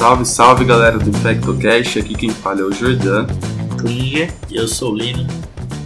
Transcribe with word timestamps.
Salve, 0.00 0.24
salve 0.24 0.64
galera 0.64 0.98
do 0.98 1.10
InfectoCast, 1.10 1.98
aqui 1.98 2.14
quem 2.14 2.30
fala 2.30 2.60
é 2.60 2.64
o 2.64 2.72
Jordan. 2.72 3.26
Clígia. 3.78 4.28
E 4.48 4.56
eu 4.56 4.66
sou 4.66 4.94
o 4.94 4.96
Lino. 4.96 5.26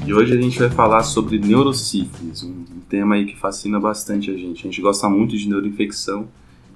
E 0.07 0.15
hoje 0.15 0.39
a 0.39 0.41
gente 0.41 0.57
vai 0.57 0.71
falar 0.71 1.03
sobre 1.03 1.37
neurosífilis, 1.37 2.45
um 2.45 2.65
tema 2.89 3.17
aí 3.17 3.27
que 3.27 3.37
fascina 3.37 3.81
bastante 3.81 4.31
a 4.31 4.35
gente. 4.35 4.61
A 4.61 4.71
gente 4.71 4.81
gosta 4.81 5.09
muito 5.09 5.37
de 5.37 5.49
neuroinfecção, 5.49 6.29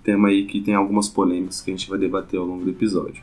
tema 0.02 0.30
aí 0.30 0.46
que 0.46 0.60
tem 0.60 0.74
algumas 0.74 1.08
polêmicas 1.08 1.60
que 1.60 1.70
a 1.70 1.74
gente 1.76 1.88
vai 1.88 1.96
debater 1.96 2.40
ao 2.40 2.44
longo 2.44 2.64
do 2.64 2.70
episódio. 2.70 3.22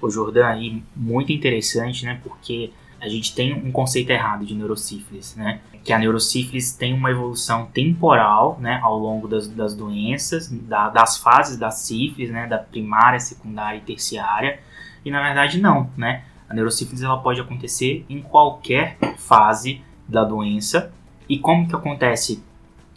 O 0.00 0.08
Jordan 0.08 0.46
aí, 0.46 0.80
muito 0.94 1.32
interessante, 1.32 2.04
né, 2.04 2.20
porque 2.22 2.70
a 3.00 3.08
gente 3.08 3.34
tem 3.34 3.54
um 3.54 3.70
conceito 3.70 4.10
errado 4.10 4.44
de 4.44 4.54
neurosífilis, 4.54 5.36
né? 5.36 5.60
Que 5.84 5.92
a 5.92 5.98
neurosífilis 5.98 6.72
tem 6.72 6.92
uma 6.92 7.10
evolução 7.10 7.66
temporal, 7.66 8.58
né, 8.60 8.80
ao 8.82 8.98
longo 8.98 9.28
das, 9.28 9.48
das 9.48 9.74
doenças, 9.74 10.48
da, 10.48 10.88
das 10.88 11.16
fases 11.16 11.56
da 11.56 11.70
sífilis, 11.70 12.30
né, 12.30 12.46
da 12.46 12.58
primária, 12.58 13.20
secundária 13.20 13.78
e 13.78 13.82
terciária. 13.82 14.60
E 15.04 15.10
na 15.10 15.22
verdade 15.22 15.60
não, 15.60 15.90
né? 15.96 16.24
A 16.48 16.54
neurosífilis 16.54 17.02
ela 17.02 17.18
pode 17.18 17.40
acontecer 17.40 18.04
em 18.08 18.20
qualquer 18.20 18.98
fase 19.18 19.82
da 20.08 20.24
doença. 20.24 20.92
E 21.28 21.38
como 21.38 21.68
que 21.68 21.74
acontece 21.74 22.42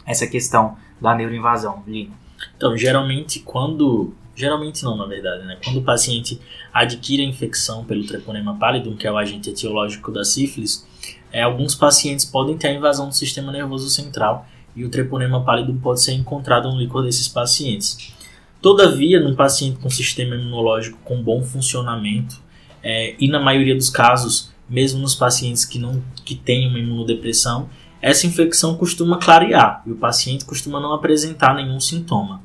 essa 0.06 0.26
questão 0.26 0.76
da 1.00 1.14
neuroinvasão, 1.14 1.82
Lino? 1.86 2.14
Então, 2.56 2.76
geralmente 2.76 3.40
quando 3.40 4.14
geralmente 4.34 4.82
não, 4.82 4.96
na 4.96 5.06
verdade, 5.06 5.44
né? 5.44 5.58
Quando 5.62 5.78
o 5.78 5.82
paciente 5.82 6.40
adquire 6.72 7.22
a 7.22 7.26
infecção 7.26 7.84
pelo 7.84 8.06
treponema 8.06 8.56
pallidum, 8.56 8.96
que 8.96 9.06
é 9.06 9.12
o 9.12 9.18
agente 9.18 9.50
etiológico 9.50 10.10
da 10.10 10.24
sífilis, 10.24 10.86
é, 11.32 11.42
alguns 11.42 11.74
pacientes 11.74 12.24
podem 12.24 12.56
ter 12.56 12.68
a 12.68 12.72
invasão 12.72 13.08
do 13.08 13.14
sistema 13.14 13.50
nervoso 13.52 13.88
central 13.88 14.46
e 14.74 14.84
o 14.84 14.90
treponema 14.90 15.42
pallidum 15.44 15.78
pode 15.78 16.00
ser 16.00 16.12
encontrado 16.12 16.70
no 16.70 16.78
líquor 16.78 17.02
desses 17.02 17.28
pacientes. 17.28 18.12
Todavia, 18.60 19.20
num 19.20 19.34
paciente 19.34 19.78
com 19.78 19.90
sistema 19.90 20.34
imunológico 20.34 20.98
com 21.04 21.22
bom 21.22 21.42
funcionamento, 21.42 22.40
é, 22.82 23.14
e 23.18 23.28
na 23.28 23.40
maioria 23.40 23.74
dos 23.74 23.90
casos, 23.90 24.52
mesmo 24.68 25.00
nos 25.00 25.14
pacientes 25.14 25.64
que 25.64 25.78
não 25.78 26.02
que 26.24 26.34
têm 26.34 26.68
uma 26.68 26.78
imunodepressão, 26.78 27.68
essa 28.00 28.26
infecção 28.26 28.76
costuma 28.76 29.18
clarear 29.18 29.82
e 29.86 29.92
o 29.92 29.96
paciente 29.96 30.44
costuma 30.44 30.80
não 30.80 30.92
apresentar 30.92 31.54
nenhum 31.54 31.78
sintoma. 31.78 32.42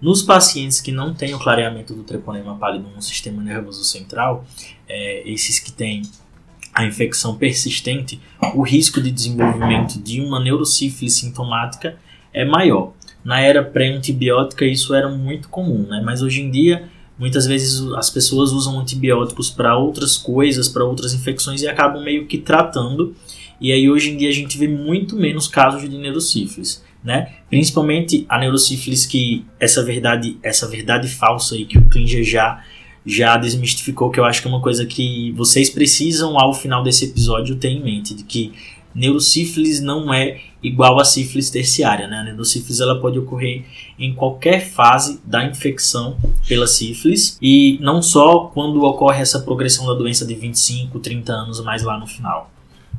Nos 0.00 0.22
pacientes 0.22 0.80
que 0.80 0.90
não 0.90 1.12
têm 1.12 1.34
o 1.34 1.38
clareamento 1.38 1.94
do 1.94 2.02
treponema 2.02 2.56
pálido 2.56 2.88
no 2.94 3.02
sistema 3.02 3.42
nervoso 3.42 3.84
central, 3.84 4.46
é, 4.88 5.22
esses 5.28 5.58
que 5.58 5.70
têm 5.70 6.02
a 6.72 6.86
infecção 6.86 7.36
persistente, 7.36 8.18
o 8.54 8.62
risco 8.62 9.00
de 9.00 9.10
desenvolvimento 9.10 10.00
de 10.00 10.20
uma 10.20 10.40
neurosífilis 10.40 11.14
sintomática 11.14 11.96
é 12.32 12.44
maior. 12.44 12.92
Na 13.22 13.40
era 13.40 13.62
pré-antibiótica 13.62 14.64
isso 14.64 14.94
era 14.94 15.08
muito 15.08 15.48
comum, 15.48 15.86
né? 15.86 16.00
mas 16.02 16.22
hoje 16.22 16.40
em 16.40 16.50
dia 16.50 16.88
muitas 17.18 17.46
vezes 17.46 17.82
as 17.92 18.08
pessoas 18.08 18.50
usam 18.52 18.80
antibióticos 18.80 19.50
para 19.50 19.76
outras 19.76 20.16
coisas, 20.16 20.66
para 20.66 20.82
outras 20.82 21.12
infecções 21.12 21.60
e 21.60 21.68
acabam 21.68 22.02
meio 22.02 22.26
que 22.26 22.38
tratando. 22.38 23.14
E 23.60 23.70
aí 23.70 23.90
hoje 23.90 24.12
em 24.12 24.16
dia 24.16 24.30
a 24.30 24.32
gente 24.32 24.56
vê 24.56 24.66
muito 24.66 25.14
menos 25.14 25.46
casos 25.46 25.82
de 25.82 25.98
neurosífilis 25.98 26.82
né? 27.02 27.32
Principalmente 27.48 28.26
a 28.28 28.38
neurosífilis 28.38 29.06
que 29.06 29.44
essa 29.58 29.82
verdade, 29.82 30.38
essa 30.42 30.68
verdade 30.68 31.08
falsa 31.08 31.54
aí 31.54 31.64
que 31.64 31.78
o 31.78 31.88
Klinger 31.88 32.24
já 32.24 32.62
já 33.04 33.38
desmistificou, 33.38 34.10
que 34.10 34.20
eu 34.20 34.24
acho 34.26 34.42
que 34.42 34.46
é 34.46 34.50
uma 34.50 34.60
coisa 34.60 34.84
que 34.84 35.32
vocês 35.32 35.70
precisam 35.70 36.38
ao 36.38 36.52
final 36.52 36.82
desse 36.82 37.06
episódio 37.06 37.56
ter 37.56 37.70
em 37.70 37.82
mente, 37.82 38.14
de 38.14 38.24
que 38.24 38.52
neurosífilis 38.94 39.80
não 39.80 40.12
é 40.12 40.40
igual 40.62 41.00
a 41.00 41.04
sífilis 41.04 41.48
terciária, 41.48 42.06
né? 42.06 42.18
A 42.18 42.24
neurosífilis 42.24 42.80
ela 42.80 43.00
pode 43.00 43.18
ocorrer 43.18 43.64
em 43.98 44.14
qualquer 44.14 44.60
fase 44.60 45.20
da 45.24 45.44
infecção 45.44 46.18
pela 46.46 46.66
sífilis 46.66 47.38
e 47.40 47.78
não 47.80 48.02
só 48.02 48.50
quando 48.52 48.82
ocorre 48.82 49.22
essa 49.22 49.40
progressão 49.40 49.86
da 49.86 49.94
doença 49.94 50.26
de 50.26 50.34
25, 50.34 50.98
30 50.98 51.32
anos 51.32 51.60
mais 51.64 51.82
lá 51.82 51.98
no 51.98 52.06
final. 52.06 52.50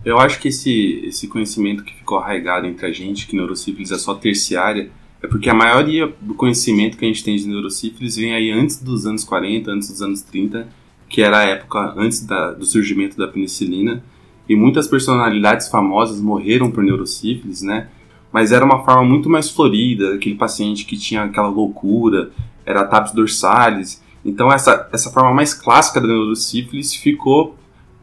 Eu 0.03 0.17
acho 0.17 0.39
que 0.39 0.47
esse, 0.47 1.03
esse 1.05 1.27
conhecimento 1.27 1.83
que 1.83 1.93
ficou 1.93 2.17
arraigado 2.17 2.65
entre 2.65 2.87
a 2.87 2.91
gente, 2.91 3.27
que 3.27 3.35
neurosífilis 3.35 3.91
é 3.91 3.97
só 3.97 4.15
terciária, 4.15 4.89
é 5.21 5.27
porque 5.27 5.49
a 5.49 5.53
maioria 5.53 6.11
do 6.19 6.33
conhecimento 6.33 6.97
que 6.97 7.05
a 7.05 7.07
gente 7.07 7.23
tem 7.23 7.35
de 7.35 7.47
neurosífilis 7.47 8.15
vem 8.15 8.33
aí 8.33 8.49
antes 8.49 8.81
dos 8.81 9.05
anos 9.05 9.23
40, 9.23 9.69
antes 9.69 9.89
dos 9.89 10.01
anos 10.01 10.21
30, 10.23 10.67
que 11.07 11.21
era 11.21 11.39
a 11.39 11.43
época 11.43 11.93
antes 11.95 12.25
da, 12.25 12.51
do 12.51 12.65
surgimento 12.65 13.15
da 13.15 13.27
penicilina, 13.27 14.03
e 14.49 14.55
muitas 14.55 14.87
personalidades 14.87 15.67
famosas 15.67 16.19
morreram 16.19 16.71
por 16.71 16.83
neurosífilis, 16.83 17.61
né? 17.61 17.87
Mas 18.31 18.51
era 18.51 18.65
uma 18.65 18.83
forma 18.83 19.03
muito 19.03 19.29
mais 19.29 19.49
florida, 19.49 20.15
aquele 20.15 20.35
paciente 20.35 20.85
que 20.85 20.97
tinha 20.97 21.23
aquela 21.23 21.49
loucura, 21.49 22.31
era 22.65 22.85
taps 22.85 23.13
dorsalis. 23.13 24.01
Então 24.25 24.51
essa, 24.51 24.89
essa 24.91 25.11
forma 25.11 25.33
mais 25.33 25.53
clássica 25.53 26.01
da 26.01 26.07
neurosífilis 26.07 26.95
ficou 26.95 27.55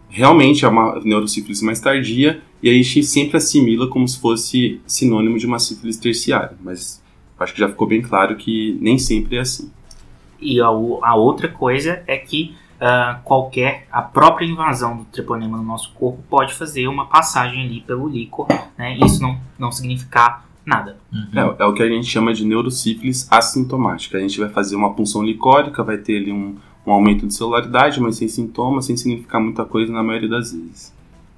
realmente 0.09 0.65
é 0.65 0.69
uma 0.69 1.01
neurosífilis 1.05 1.63
mais 1.63 1.81
tardia 1.81 2.43
e 2.63 2.69
a 2.69 2.73
gente 2.73 3.03
sempre 3.03 3.37
assimila 3.37 3.89
como 3.89 4.07
se 4.07 4.21
fosse 4.21 4.81
sinônimo 4.87 5.39
de 5.39 5.47
uma 5.47 5.59
sífilis 5.59 5.97
terciária, 5.97 6.57
mas 6.63 7.03
acho 7.39 7.53
que 7.53 7.61
já 7.61 7.69
ficou 7.69 7.87
bem 7.87 8.03
claro 8.03 8.37
que 8.37 8.77
nem 8.81 8.99
sempre 8.99 9.37
é 9.37 9.41
assim. 9.41 9.71
E 10.41 10.61
a, 10.61 10.67
a 10.67 11.15
outra 11.15 11.49
coisa 11.49 12.03
é 12.07 12.17
que 12.17 12.55
uh, 12.81 13.21
qualquer, 13.25 13.87
a 13.91 14.03
própria 14.03 14.47
invasão 14.47 14.97
do 14.97 15.05
treponema 15.05 15.57
no 15.57 15.63
nosso 15.63 15.93
corpo 15.95 16.23
pode 16.29 16.55
fazer 16.55 16.89
uma 16.89 17.07
passagem 17.07 17.65
ali 17.65 17.81
pelo 17.81 18.09
líquor, 18.09 18.47
né? 18.77 18.97
Isso 18.99 19.21
não, 19.21 19.39
não 19.59 19.73
significar 19.73 20.47
nada. 20.65 20.97
Uhum. 21.13 21.29
É, 21.35 21.63
é, 21.63 21.65
o 21.65 21.73
que 21.73 21.83
a 21.83 21.89
gente 21.89 22.07
chama 22.07 22.33
de 22.33 22.45
neurosífilis 22.45 23.27
assintomática. 23.31 24.19
A 24.19 24.21
gente 24.21 24.39
vai 24.39 24.49
fazer 24.49 24.77
uma 24.77 24.93
punção 24.95 25.23
licórica, 25.23 25.83
vai 25.83 25.99
ter 25.99 26.19
ali 26.19 26.33
um, 26.33 26.57
um 26.89 26.93
aumento 26.93 27.27
de 27.27 27.35
celularidade, 27.35 28.01
mas 28.01 28.17
sem 28.17 28.29
sintomas, 28.29 28.87
sem 28.87 28.97
significar 28.97 29.41
muita 29.41 29.65
coisa 29.65 29.93
na 29.93 30.03
maioria 30.03 30.29
das 30.29 30.53
vezes. 30.53 30.95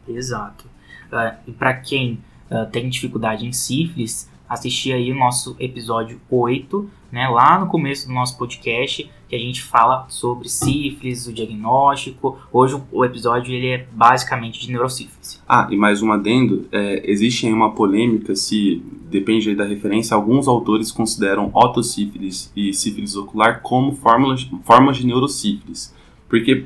Exato. 0.08 0.66
Uh, 1.12 1.36
e 1.46 1.52
para 1.52 1.74
quem 1.74 2.18
uh, 2.50 2.70
tem 2.70 2.88
dificuldade 2.88 3.44
em 3.44 3.52
sífilis, 3.52 4.30
assistir 4.48 4.92
aí 4.92 5.10
o 5.10 5.14
nosso 5.14 5.56
episódio 5.58 6.20
8, 6.30 6.88
né, 7.10 7.28
lá 7.28 7.58
no 7.58 7.66
começo 7.66 8.06
do 8.06 8.14
nosso 8.14 8.38
podcast, 8.38 9.10
que 9.28 9.36
a 9.36 9.38
gente 9.38 9.62
fala 9.62 10.06
sobre 10.08 10.48
sífilis, 10.48 11.26
o 11.26 11.32
diagnóstico. 11.32 12.38
Hoje 12.52 12.80
o 12.90 13.04
episódio 13.04 13.54
ele 13.54 13.68
é 13.68 13.86
basicamente 13.92 14.60
de 14.60 14.72
neurosífilis. 14.72 15.42
Ah, 15.48 15.68
e 15.70 15.76
mais 15.76 16.02
um 16.02 16.12
adendo, 16.12 16.66
é, 16.72 17.02
existe 17.10 17.46
aí 17.46 17.52
uma 17.52 17.72
polêmica 17.72 18.34
se, 18.34 18.82
depende 19.08 19.54
da 19.54 19.64
referência, 19.64 20.14
alguns 20.14 20.48
autores 20.48 20.90
consideram 20.90 21.50
otossífilis 21.54 22.52
e 22.56 22.72
sífilis 22.72 23.16
ocular 23.16 23.60
como 23.62 23.92
fórmulas, 23.92 24.48
formas 24.64 24.96
de 24.96 25.06
neurosífilis. 25.06 25.94
Porque 26.28 26.64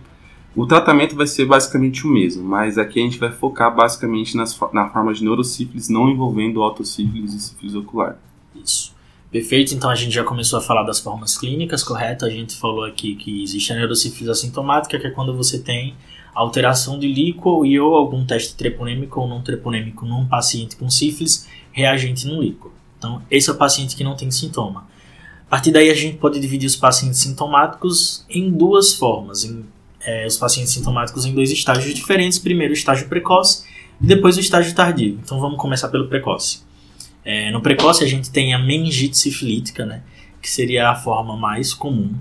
o 0.57 0.67
tratamento 0.67 1.17
vai 1.17 1.27
ser 1.27 1.47
basicamente 1.47 2.07
o 2.07 2.11
mesmo, 2.11 2.45
mas 2.45 2.79
aqui 2.79 3.01
a 3.01 3.03
gente 3.03 3.19
vai 3.19 3.33
focar 3.33 3.75
basicamente 3.75 4.37
nas, 4.37 4.59
na 4.73 4.89
forma 4.89 5.13
de 5.13 5.25
neurosífilis 5.25 5.89
não 5.89 6.09
envolvendo 6.09 6.61
otossífilis 6.61 7.35
e 7.35 7.41
sífilis 7.41 7.75
ocular. 7.75 8.19
Isso. 8.55 8.95
Perfeito, 9.35 9.75
então 9.75 9.91
a 9.91 9.97
gente 9.97 10.15
já 10.15 10.23
começou 10.23 10.61
a 10.61 10.63
falar 10.63 10.85
das 10.85 11.01
formas 11.01 11.37
clínicas, 11.37 11.83
correto? 11.83 12.25
A 12.25 12.31
gente 12.31 12.55
falou 12.55 12.85
aqui 12.85 13.17
que 13.17 13.43
existe 13.43 13.73
a 13.73 13.75
neurosífilis 13.75 14.29
assintomática, 14.29 14.97
que 14.97 15.09
é 15.09 15.11
quando 15.11 15.37
você 15.37 15.59
tem 15.59 15.97
alteração 16.33 17.01
de 17.01 17.13
líquor 17.13 17.67
e 17.67 17.81
ou 17.81 17.97
algum 17.97 18.25
teste 18.25 18.55
treponêmico 18.55 19.21
ou 19.21 19.27
não 19.27 19.43
treponêmico 19.43 20.07
num 20.07 20.25
paciente 20.25 20.77
com 20.77 20.89
sífilis 20.89 21.49
reagente 21.73 22.29
no 22.29 22.41
líquor. 22.41 22.71
Então, 22.97 23.23
esse 23.29 23.51
é 23.51 23.53
o 23.53 23.57
paciente 23.57 23.97
que 23.97 24.05
não 24.05 24.15
tem 24.15 24.31
sintoma. 24.31 24.87
A 25.49 25.51
partir 25.51 25.73
daí, 25.73 25.91
a 25.91 25.95
gente 25.95 26.17
pode 26.19 26.39
dividir 26.39 26.69
os 26.69 26.77
pacientes 26.77 27.19
sintomáticos 27.19 28.25
em 28.31 28.49
duas 28.53 28.95
formas, 28.95 29.43
em 29.43 29.65
é, 30.01 30.29
os 30.29 30.37
pacientes 30.37 30.73
sintomáticos 30.73 31.27
em 31.27 31.35
dois 31.35 31.51
estágios 31.51 31.93
diferentes. 31.93 32.39
Primeiro 32.39 32.73
o 32.73 32.77
estágio 32.77 33.09
precoce 33.09 33.65
e 34.01 34.07
depois 34.07 34.37
o 34.37 34.41
estágio 34.41 34.73
tardio. 34.77 35.19
Então 35.25 35.41
vamos 35.41 35.59
começar 35.59 35.89
pelo 35.89 36.07
precoce. 36.07 36.63
É, 37.25 37.51
no 37.51 37.61
precoce 37.61 38.05
a 38.05 38.07
gente 38.07 38.31
tem 38.31 38.53
a 38.53 38.59
meningite 38.59 39.17
sifilítica, 39.17 39.87
né, 39.87 40.03
que 40.43 40.51
seria 40.51 40.91
a 40.91 40.95
forma 40.95 41.37
mais 41.37 41.73
comum. 41.73 42.15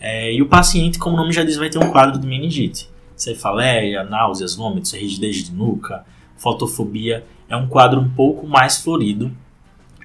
É, 0.00 0.32
e 0.32 0.40
o 0.40 0.46
paciente, 0.46 0.98
como 0.98 1.16
o 1.16 1.18
nome 1.18 1.32
já 1.32 1.44
diz, 1.44 1.56
vai 1.56 1.68
ter 1.68 1.78
um 1.78 1.90
quadro 1.90 2.18
de 2.18 2.26
meningite. 2.26 2.88
Cefaleia, 3.16 4.04
náuseas, 4.04 4.54
vômitos, 4.54 4.92
rigidez 4.92 5.44
de 5.44 5.52
nuca, 5.52 6.04
fotofobia. 6.36 7.24
É 7.48 7.56
um 7.56 7.66
quadro 7.66 8.00
um 8.00 8.08
pouco 8.08 8.46
mais 8.46 8.78
florido 8.78 9.34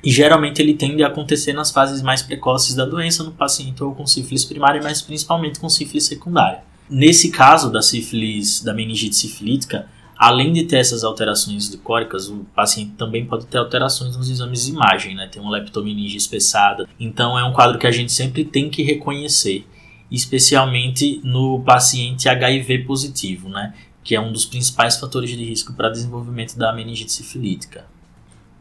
e 0.04 0.12
geralmente 0.12 0.62
ele 0.62 0.74
tende 0.74 1.04
a 1.04 1.08
acontecer 1.08 1.54
nas 1.54 1.72
fases 1.72 2.02
mais 2.02 2.22
precoces 2.22 2.74
da 2.74 2.86
doença 2.86 3.24
no 3.24 3.31
paciente 3.31 3.84
ou 3.84 3.94
com 3.94 4.06
sífilis 4.08 4.44
primária, 4.44 4.81
mas 4.81 5.02
principalmente 5.02 5.60
com 5.60 5.70
sífilis 5.70 6.06
secundária. 6.06 6.64
Nesse 6.90 7.30
caso 7.30 7.72
da 7.72 7.81
sífilis, 7.81 8.62
da 8.62 8.74
meningite 8.74 9.16
sifilítica, 9.16 9.88
além 10.22 10.54
de 10.54 10.66
ter 10.66 10.76
essas 10.76 11.04
alterações 11.04 11.68
licóricas, 11.70 12.30
o 12.30 12.46
paciente 12.56 12.92
também 12.92 13.26
pode 13.26 13.48
ter 13.48 13.58
alterações 13.58 14.16
nos 14.16 14.30
exames 14.30 14.68
de 14.68 14.72
imagem, 14.72 15.16
né? 15.16 15.28
Tem 15.28 15.42
uma 15.42 15.50
leptomeninge 15.50 16.16
espessada. 16.16 16.88
Então 17.00 17.40
é 17.40 17.44
um 17.44 17.52
quadro 17.52 17.80
que 17.80 17.88
a 17.88 17.92
gente 17.92 18.12
sempre 18.12 18.46
tem 18.46 18.70
que 18.70 18.84
reconhecer, 18.84 19.66
especialmente 20.12 21.20
no 21.24 21.64
paciente 21.64 22.30
HIV 22.30 22.84
positivo, 22.84 23.50
né? 23.50 23.74
Que 24.04 24.14
é 24.14 24.22
um 24.22 24.32
dos 24.32 24.46
principais 24.46 25.00
fatores 25.00 25.32
de 25.32 25.44
risco 25.44 25.74
para 25.74 25.90
desenvolvimento 25.90 26.56
da 26.56 26.72
meningite 26.72 27.12
sifilítica. 27.12 27.86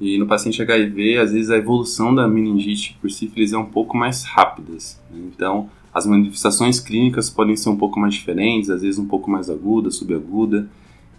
E 0.00 0.16
no 0.16 0.26
paciente 0.26 0.62
HIV, 0.62 1.18
às 1.18 1.30
vezes 1.30 1.50
a 1.50 1.58
evolução 1.58 2.14
da 2.14 2.26
meningite 2.26 2.96
por 3.02 3.10
sífilis 3.10 3.52
é 3.52 3.58
um 3.58 3.66
pouco 3.66 3.94
mais 3.98 4.24
rápida. 4.24 4.72
Né? 4.72 5.28
Então, 5.30 5.68
As 5.92 6.06
manifestações 6.06 6.78
clínicas 6.78 7.28
podem 7.28 7.56
ser 7.56 7.68
um 7.68 7.76
pouco 7.76 7.98
mais 7.98 8.14
diferentes, 8.14 8.70
às 8.70 8.80
vezes 8.80 8.98
um 8.98 9.06
pouco 9.06 9.28
mais 9.30 9.50
aguda, 9.50 9.90
subaguda. 9.90 10.68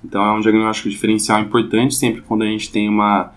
Então 0.04 0.24
é 0.24 0.32
um 0.34 0.40
diagnóstico 0.40 0.90
diferencial 0.90 1.40
importante 1.42 1.96
sempre 1.96 2.22
quando 2.22 2.44
a 2.44 2.48
gente 2.48 2.72
tem 2.72 2.90
uma, 2.90 3.32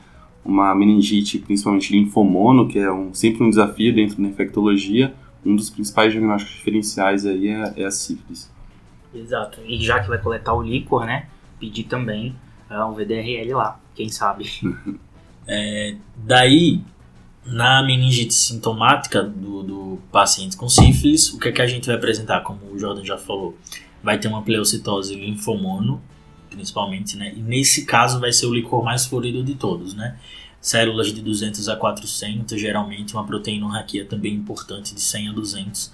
uma 0.44 0.74
meningite, 0.74 1.38
principalmente 1.38 1.92
linfomono, 1.92 2.68
que 2.68 2.78
é 2.78 2.90
um, 2.90 3.12
sempre 3.12 3.44
um 3.44 3.50
desafio 3.50 3.94
dentro 3.94 4.20
da 4.20 4.28
infectologia. 4.28 5.14
Um 5.44 5.54
dos 5.54 5.68
principais 5.68 6.10
diagnósticos 6.12 6.56
diferenciais 6.56 7.26
aí 7.26 7.48
é, 7.48 7.74
é 7.76 7.84
a 7.84 7.90
sífilis. 7.90 8.50
Exato. 9.14 9.60
E 9.66 9.78
já 9.78 10.00
que 10.00 10.08
vai 10.08 10.18
coletar 10.18 10.54
o 10.54 10.62
líquor, 10.62 11.04
né? 11.04 11.26
Pedir 11.60 11.84
também 11.84 12.34
uh, 12.70 12.84
um 12.86 12.92
VDRL 12.92 13.54
lá, 13.54 13.78
quem 13.94 14.08
sabe. 14.08 14.50
é, 15.46 15.96
daí, 16.16 16.80
na 17.44 17.82
meningite 17.82 18.34
sintomática 18.34 19.22
do, 19.22 19.62
do 19.62 19.98
paciente 20.10 20.56
com 20.56 20.68
sífilis, 20.68 21.32
o 21.32 21.38
que, 21.38 21.48
é 21.48 21.52
que 21.52 21.62
a 21.62 21.66
gente 21.66 21.86
vai 21.86 21.96
apresentar, 21.96 22.40
como 22.40 22.60
o 22.72 22.78
Jordan 22.78 23.04
já 23.04 23.18
falou? 23.18 23.56
Vai 24.02 24.18
ter 24.18 24.28
uma 24.28 24.42
pleocitose 24.42 25.14
linfomono, 25.14 26.02
principalmente, 26.54 27.16
né? 27.16 27.32
E 27.36 27.40
nesse 27.40 27.84
caso 27.84 28.20
vai 28.20 28.32
ser 28.32 28.46
o 28.46 28.54
licor 28.54 28.84
mais 28.84 29.04
florido 29.06 29.42
de 29.42 29.54
todos, 29.54 29.94
né? 29.94 30.16
Células 30.60 31.12
de 31.12 31.20
200 31.20 31.68
a 31.68 31.76
400, 31.76 32.58
geralmente 32.58 33.12
uma 33.14 33.26
proteinurraquia 33.26 34.04
também 34.04 34.32
importante 34.32 34.94
de 34.94 35.00
100 35.00 35.28
a 35.28 35.32
200. 35.32 35.92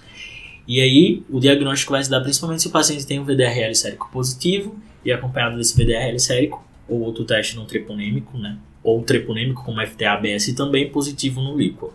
E 0.67 0.79
aí 0.79 1.23
o 1.29 1.39
diagnóstico 1.39 1.91
vai 1.91 2.03
se 2.03 2.09
dar 2.09 2.21
principalmente 2.21 2.61
se 2.61 2.67
o 2.67 2.71
paciente 2.71 3.05
tem 3.05 3.19
um 3.19 3.25
VDRL 3.25 3.75
sérico 3.75 4.09
positivo 4.11 4.77
e 5.03 5.11
acompanhado 5.11 5.57
desse 5.57 5.75
VDRL 5.75 6.19
sérico 6.19 6.63
ou 6.87 7.01
outro 7.01 7.25
teste 7.25 7.55
não 7.55 7.65
treponêmico, 7.65 8.37
né? 8.37 8.57
Ou 8.83 9.01
treponêmico 9.03 9.63
como 9.63 9.85
FTA-ABS 9.85 10.53
também 10.53 10.89
positivo 10.89 11.41
no 11.41 11.57
líquor. 11.57 11.93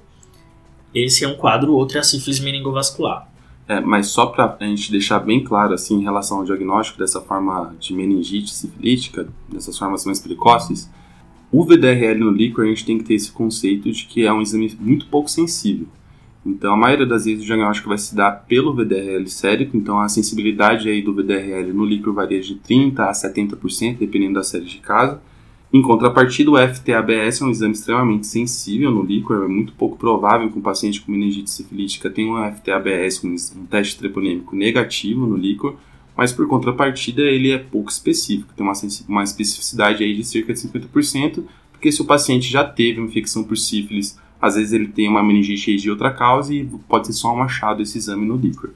Esse 0.94 1.24
é 1.24 1.28
um 1.28 1.34
quadro, 1.34 1.74
outro 1.74 1.98
é 1.98 2.00
a 2.00 2.02
sífilis 2.02 2.40
meningovascular. 2.40 3.30
É, 3.68 3.80
mas 3.80 4.08
só 4.08 4.26
para 4.26 4.56
a 4.60 4.64
gente 4.64 4.92
deixar 4.92 5.18
bem 5.18 5.42
claro 5.42 5.74
assim 5.74 5.96
em 5.96 6.02
relação 6.02 6.38
ao 6.38 6.44
diagnóstico 6.44 6.98
dessa 6.98 7.20
forma 7.20 7.74
de 7.80 7.92
meningite 7.92 8.54
sifilítica, 8.54 9.28
dessas 9.48 9.76
formas 9.76 10.04
mais 10.04 10.20
precoces, 10.20 10.88
o 11.50 11.64
VDRL 11.64 12.20
no 12.20 12.30
líquor 12.30 12.64
a 12.64 12.68
gente 12.68 12.84
tem 12.84 12.98
que 12.98 13.04
ter 13.04 13.14
esse 13.14 13.32
conceito 13.32 13.90
de 13.90 14.04
que 14.06 14.24
é 14.24 14.32
um 14.32 14.40
exame 14.40 14.76
muito 14.78 15.06
pouco 15.06 15.28
sensível. 15.28 15.88
Então 16.44 16.74
a 16.74 16.76
maioria 16.76 17.06
das 17.06 17.24
vezes 17.24 17.42
o 17.42 17.46
diagnóstico 17.46 17.88
vai 17.88 17.98
se 17.98 18.14
dar 18.14 18.30
pelo 18.46 18.72
VDRL 18.72 19.26
sérico, 19.28 19.76
então 19.76 19.98
a 19.98 20.08
sensibilidade 20.08 20.88
aí 20.88 21.02
do 21.02 21.12
VDRL 21.12 21.72
no 21.72 21.84
líquor 21.84 22.14
varia 22.14 22.40
de 22.40 22.54
30 22.54 23.04
a 23.04 23.12
70%, 23.12 23.98
dependendo 23.98 24.34
da 24.34 24.44
série 24.44 24.64
de 24.64 24.78
caso. 24.78 25.18
Em 25.72 25.82
contrapartida, 25.82 26.50
o 26.50 26.56
FTABS 26.56 27.40
é 27.40 27.44
um 27.44 27.50
exame 27.50 27.74
extremamente 27.74 28.26
sensível 28.26 28.90
no 28.90 29.02
líquor, 29.02 29.44
é 29.44 29.48
muito 29.48 29.72
pouco 29.72 29.96
provável 29.96 30.50
que 30.50 30.58
um 30.58 30.62
paciente 30.62 31.00
com 31.00 31.10
meningite 31.10 31.50
sifilítica 31.50 32.08
tenha 32.08 32.32
um 32.32 32.52
FTABS, 32.52 33.24
um 33.24 33.66
teste 33.66 33.98
treponêmico 33.98 34.54
negativo 34.54 35.26
no 35.26 35.36
líquor, 35.36 35.76
mas 36.16 36.32
por 36.32 36.46
contrapartida 36.46 37.22
ele 37.22 37.50
é 37.50 37.58
pouco 37.58 37.90
específico, 37.90 38.54
tem 38.56 38.64
uma, 38.64 38.72
uma 39.08 39.24
especificidade 39.24 40.02
aí 40.04 40.14
de 40.14 40.24
cerca 40.24 40.54
de 40.54 40.60
50%, 40.60 41.42
porque 41.72 41.92
se 41.92 42.00
o 42.00 42.06
paciente 42.06 42.48
já 42.48 42.64
teve 42.64 43.00
uma 43.00 43.08
infecção 43.08 43.42
por 43.42 43.58
sífilis, 43.58 44.18
às 44.40 44.54
vezes 44.54 44.72
ele 44.72 44.88
tem 44.88 45.08
uma 45.08 45.22
meningite 45.22 45.76
de 45.76 45.90
outra 45.90 46.12
causa 46.12 46.54
e 46.54 46.64
pode 46.88 47.08
ser 47.08 47.12
só 47.12 47.34
um 47.34 47.42
achado 47.42 47.82
esse 47.82 47.98
exame 47.98 48.24
no 48.24 48.36
líquor. 48.36 48.70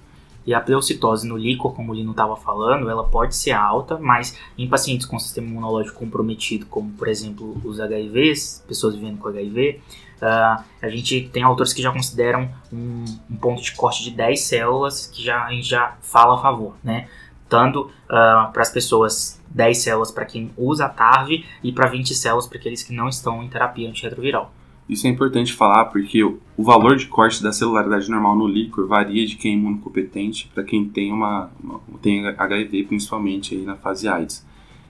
E 0.50 0.54
a 0.54 0.60
pleocitose 0.60 1.28
no 1.28 1.36
líquor, 1.36 1.72
como 1.76 1.92
o 1.92 1.94
Lino 1.94 2.10
estava 2.10 2.34
falando, 2.34 2.90
ela 2.90 3.04
pode 3.04 3.36
ser 3.36 3.52
alta, 3.52 3.96
mas 4.00 4.36
em 4.58 4.68
pacientes 4.68 5.06
com 5.06 5.16
sistema 5.16 5.46
imunológico 5.46 6.00
comprometido, 6.00 6.66
como 6.66 6.90
por 6.90 7.06
exemplo 7.06 7.56
os 7.64 7.78
HIVs, 7.78 8.64
pessoas 8.66 8.96
vivendo 8.96 9.16
com 9.18 9.28
HIV, 9.28 9.80
uh, 10.20 10.24
ah, 10.24 10.64
a 10.82 10.88
gente 10.88 11.30
tem 11.32 11.44
autores 11.44 11.72
que 11.72 11.80
já 11.80 11.92
consideram 11.92 12.50
um, 12.72 13.04
um, 13.30 13.36
ponto 13.36 13.62
de 13.62 13.70
corte 13.76 14.02
de 14.02 14.10
10 14.10 14.40
células 14.40 15.06
que 15.06 15.22
já, 15.22 15.44
a 15.44 15.52
gente 15.52 15.68
já 15.68 15.96
fala 16.02 16.34
a 16.34 16.42
favor, 16.42 16.74
né? 16.82 17.08
Tanto 17.48 17.82
uh, 17.82 18.50
para 18.52 18.62
as 18.62 18.70
pessoas 18.70 19.40
10 19.50 19.78
células 19.78 20.10
para 20.10 20.24
quem 20.24 20.50
usa 20.56 20.86
a 20.86 20.88
TARV 20.88 21.44
e 21.62 21.70
para 21.70 21.88
20 21.88 22.12
células 22.12 22.48
para 22.48 22.58
aqueles 22.58 22.82
que 22.82 22.92
não 22.92 23.08
estão 23.08 23.40
em 23.40 23.48
terapia 23.48 23.88
antirretroviral. 23.88 24.52
Isso 24.90 25.06
é 25.06 25.10
importante 25.10 25.52
falar 25.52 25.84
porque 25.84 26.20
o 26.24 26.40
valor 26.58 26.96
de 26.96 27.06
corte 27.06 27.40
da 27.40 27.52
celularidade 27.52 28.10
normal 28.10 28.36
no 28.36 28.48
líquor 28.48 28.88
varia 28.88 29.24
de 29.24 29.36
quem 29.36 29.52
é 29.52 29.54
imunocompetente 29.54 30.50
para 30.52 30.64
quem 30.64 30.84
tem 30.84 31.12
uma, 31.12 31.48
uma, 31.62 31.80
tem 32.02 32.26
HIV, 32.26 32.86
principalmente 32.86 33.54
aí 33.54 33.62
na 33.62 33.76
fase 33.76 34.08
AIDS. 34.08 34.44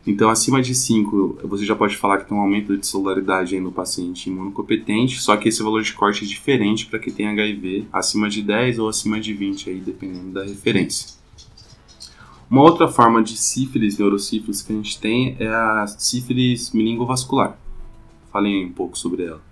Então, 0.07 0.31
acima 0.31 0.63
de 0.63 0.75
5, 0.75 1.41
você 1.45 1.67
já 1.67 1.77
pode 1.77 1.99
falar 1.99 2.17
que 2.17 2.27
tem 2.27 2.35
um 2.35 2.41
aumento 2.41 2.75
de 2.79 2.87
celularidade 2.87 3.55
aí 3.55 3.61
no 3.61 3.71
paciente 3.71 4.31
imunocompetente, 4.31 5.21
só 5.21 5.37
que 5.37 5.51
esse 5.51 5.63
valor 5.63 5.83
de 5.83 5.93
corte 5.93 6.25
é 6.25 6.27
diferente 6.27 6.87
para 6.87 6.99
quem 6.99 7.13
tem 7.13 7.29
HIV 7.29 7.87
acima 7.93 8.31
de 8.31 8.41
10 8.41 8.79
ou 8.79 8.89
acima 8.89 9.21
de 9.21 9.35
20, 9.35 9.69
aí, 9.69 9.81
dependendo 9.81 10.31
da 10.31 10.45
referência. 10.45 11.11
Uma 12.51 12.63
outra 12.63 12.89
forma 12.89 13.23
de 13.23 13.37
sífilis, 13.37 13.99
neurosífilis 13.99 14.63
que 14.63 14.73
a 14.73 14.77
gente 14.77 14.99
tem 14.99 15.37
é 15.39 15.47
a 15.47 15.87
sífilis 15.87 16.73
meningovascular. 16.73 17.59
Falei 18.33 18.65
um 18.65 18.73
pouco 18.73 18.97
sobre 18.97 19.25
ela. 19.25 19.50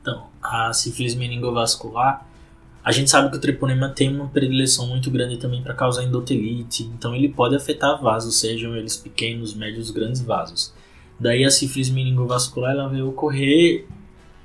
Então, 0.00 0.26
a 0.42 0.72
sífilis 0.72 1.14
meningovascular, 1.14 2.26
a 2.84 2.92
gente 2.92 3.10
sabe 3.10 3.30
que 3.30 3.36
o 3.36 3.40
treponema 3.40 3.90
tem 3.90 4.14
uma 4.14 4.28
predileção 4.28 4.86
muito 4.86 5.10
grande 5.10 5.36
também 5.36 5.62
para 5.62 5.74
causar 5.74 6.04
endotelite, 6.04 6.84
então 6.84 7.14
ele 7.14 7.28
pode 7.28 7.54
afetar 7.54 8.00
vasos, 8.00 8.40
sejam 8.40 8.74
eles 8.74 8.96
pequenos, 8.96 9.52
médios, 9.54 9.90
grandes 9.90 10.22
vasos. 10.22 10.72
Daí 11.20 11.44
a 11.44 11.50
sífilis 11.50 11.90
meningovascular 11.90 12.72
ela 12.72 12.88
vai 12.88 13.02
ocorrer, 13.02 13.86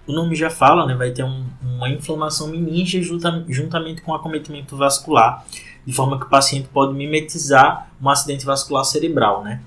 o 0.06 0.12
nome 0.12 0.36
já 0.36 0.50
fala, 0.50 0.86
né, 0.86 0.96
vai 0.96 1.12
ter 1.12 1.24
um, 1.24 1.46
uma 1.62 1.90
inflamação 1.90 2.48
meninge 2.48 3.02
junta, 3.02 3.46
juntamente 3.48 4.02
com 4.02 4.14
acometimento 4.14 4.76
vascular, 4.76 5.46
de 5.86 5.94
forma 5.94 6.20
que 6.20 6.26
o 6.26 6.30
paciente 6.30 6.68
pode 6.68 6.94
mimetizar 6.94 7.90
um 8.02 8.10
acidente 8.10 8.46
vascular 8.46 8.84
cerebral, 8.84 9.44
né. 9.44 9.62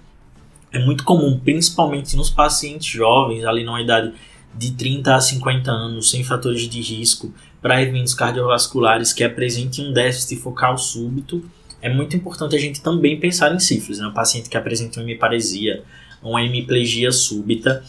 É 0.70 0.84
muito 0.84 1.04
comum, 1.04 1.38
principalmente 1.38 2.14
nos 2.16 2.28
pacientes 2.28 2.86
jovens, 2.86 3.44
ali 3.44 3.64
numa 3.64 3.80
idade 3.80 4.12
de 4.56 4.72
30 4.72 5.14
a 5.14 5.20
50 5.20 5.70
anos 5.70 6.10
sem 6.10 6.24
fatores 6.24 6.62
de 6.62 6.80
risco 6.80 7.32
para 7.60 7.82
eventos 7.82 8.14
cardiovasculares 8.14 9.12
que 9.12 9.24
apresentem 9.24 9.88
um 9.88 9.92
déficit 9.92 10.36
focal 10.36 10.78
súbito, 10.78 11.44
é 11.82 11.92
muito 11.92 12.16
importante 12.16 12.56
a 12.56 12.58
gente 12.58 12.80
também 12.80 13.18
pensar 13.18 13.54
em 13.54 13.58
sífilis, 13.58 13.98
né? 13.98 14.06
Um 14.06 14.14
paciente 14.14 14.48
que 14.48 14.56
apresenta 14.56 15.00
uma 15.00 15.04
hemiparesia, 15.04 15.82
uma 16.22 16.42
hemiplegia 16.42 17.12
súbita, 17.12 17.84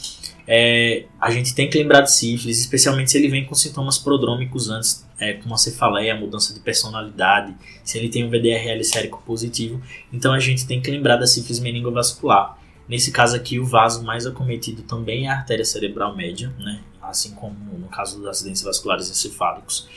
é, 0.48 1.04
a 1.20 1.30
gente 1.30 1.54
tem 1.54 1.70
que 1.70 1.78
lembrar 1.78 2.02
de 2.02 2.12
sífilis, 2.12 2.60
especialmente 2.60 3.12
se 3.12 3.18
ele 3.18 3.28
vem 3.28 3.44
com 3.44 3.54
sintomas 3.54 3.98
prodrômicos 3.98 4.70
antes, 4.70 5.06
é, 5.20 5.34
como 5.34 5.54
a 5.54 5.58
cefaleia, 5.58 6.16
mudança 6.16 6.54
de 6.54 6.62
personalidade, 6.62 7.54
se 7.84 7.98
ele 7.98 8.08
tem 8.08 8.24
um 8.24 8.30
VDRL 8.30 8.82
sérico 8.84 9.22
positivo. 9.26 9.82
Então 10.12 10.34
a 10.34 10.40
gente 10.40 10.66
tem 10.66 10.82
que 10.82 10.90
lembrar 10.90 11.18
da 11.18 11.28
sífilis 11.28 11.60
meningovascular. 11.60 12.58
Nesse 12.88 13.12
caso 13.12 13.36
aqui, 13.36 13.60
o 13.60 13.66
vaso 13.66 14.04
mais 14.04 14.26
acometido 14.26 14.82
também 14.84 15.28
é 15.28 15.30
a 15.30 15.38
artéria 15.38 15.66
cerebral 15.66 16.16
média, 16.16 16.54
né? 16.58 16.82
assim 17.10 17.34
como 17.34 17.56
no 17.78 17.88
caso 17.88 18.18
dos 18.18 18.28
acidentes 18.28 18.62
vasculares 18.62 19.10
encefálicos. 19.10 19.88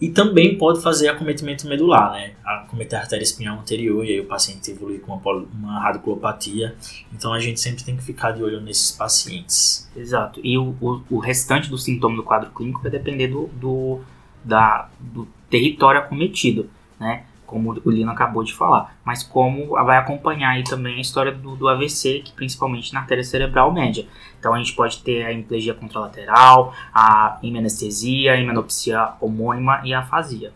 E 0.00 0.08
também 0.08 0.58
pode 0.58 0.82
fazer 0.82 1.08
acometimento 1.08 1.64
medular, 1.66 2.10
né? 2.12 2.32
Acometer 2.44 2.98
a 2.98 3.02
artéria 3.02 3.22
espinhal 3.22 3.60
anterior 3.60 4.04
e 4.04 4.14
aí 4.14 4.20
o 4.20 4.24
paciente 4.24 4.68
evolui 4.68 4.98
com 4.98 5.12
uma, 5.14 5.32
uma 5.54 5.80
radiculopatia. 5.80 6.74
Então 7.12 7.32
a 7.32 7.38
gente 7.38 7.60
sempre 7.60 7.84
tem 7.84 7.96
que 7.96 8.02
ficar 8.02 8.32
de 8.32 8.42
olho 8.42 8.60
nesses 8.60 8.90
pacientes. 8.90 9.88
Exato. 9.94 10.40
E 10.42 10.58
o, 10.58 10.74
o, 10.80 11.02
o 11.08 11.18
restante 11.20 11.70
do 11.70 11.78
sintoma 11.78 12.16
do 12.16 12.24
quadro 12.24 12.50
clínico 12.50 12.82
vai 12.82 12.90
depender 12.90 13.28
do, 13.28 13.46
do, 13.54 14.00
da, 14.42 14.90
do 14.98 15.28
território 15.48 16.00
acometido, 16.00 16.68
né? 16.98 17.24
Como 17.52 17.78
o 17.84 17.90
Lino 17.90 18.10
acabou 18.10 18.42
de 18.42 18.54
falar, 18.54 18.96
mas 19.04 19.22
como 19.22 19.72
vai 19.72 19.98
acompanhar 19.98 20.52
aí 20.52 20.64
também 20.64 20.96
a 20.96 21.00
história 21.00 21.30
do, 21.30 21.54
do 21.54 21.68
AVC, 21.68 22.22
que 22.24 22.32
principalmente 22.32 22.94
na 22.94 23.00
artéria 23.00 23.22
cerebral 23.22 23.70
média. 23.70 24.06
Então 24.40 24.54
a 24.54 24.58
gente 24.58 24.72
pode 24.72 25.02
ter 25.02 25.22
a 25.26 25.30
hemiplegia 25.30 25.74
contralateral, 25.74 26.72
a 26.94 27.38
hemanestesia, 27.42 28.32
a 28.32 28.40
hemanopsia 28.40 29.10
homônima 29.20 29.82
e 29.84 29.92
a 29.92 30.00
afasia. 30.00 30.50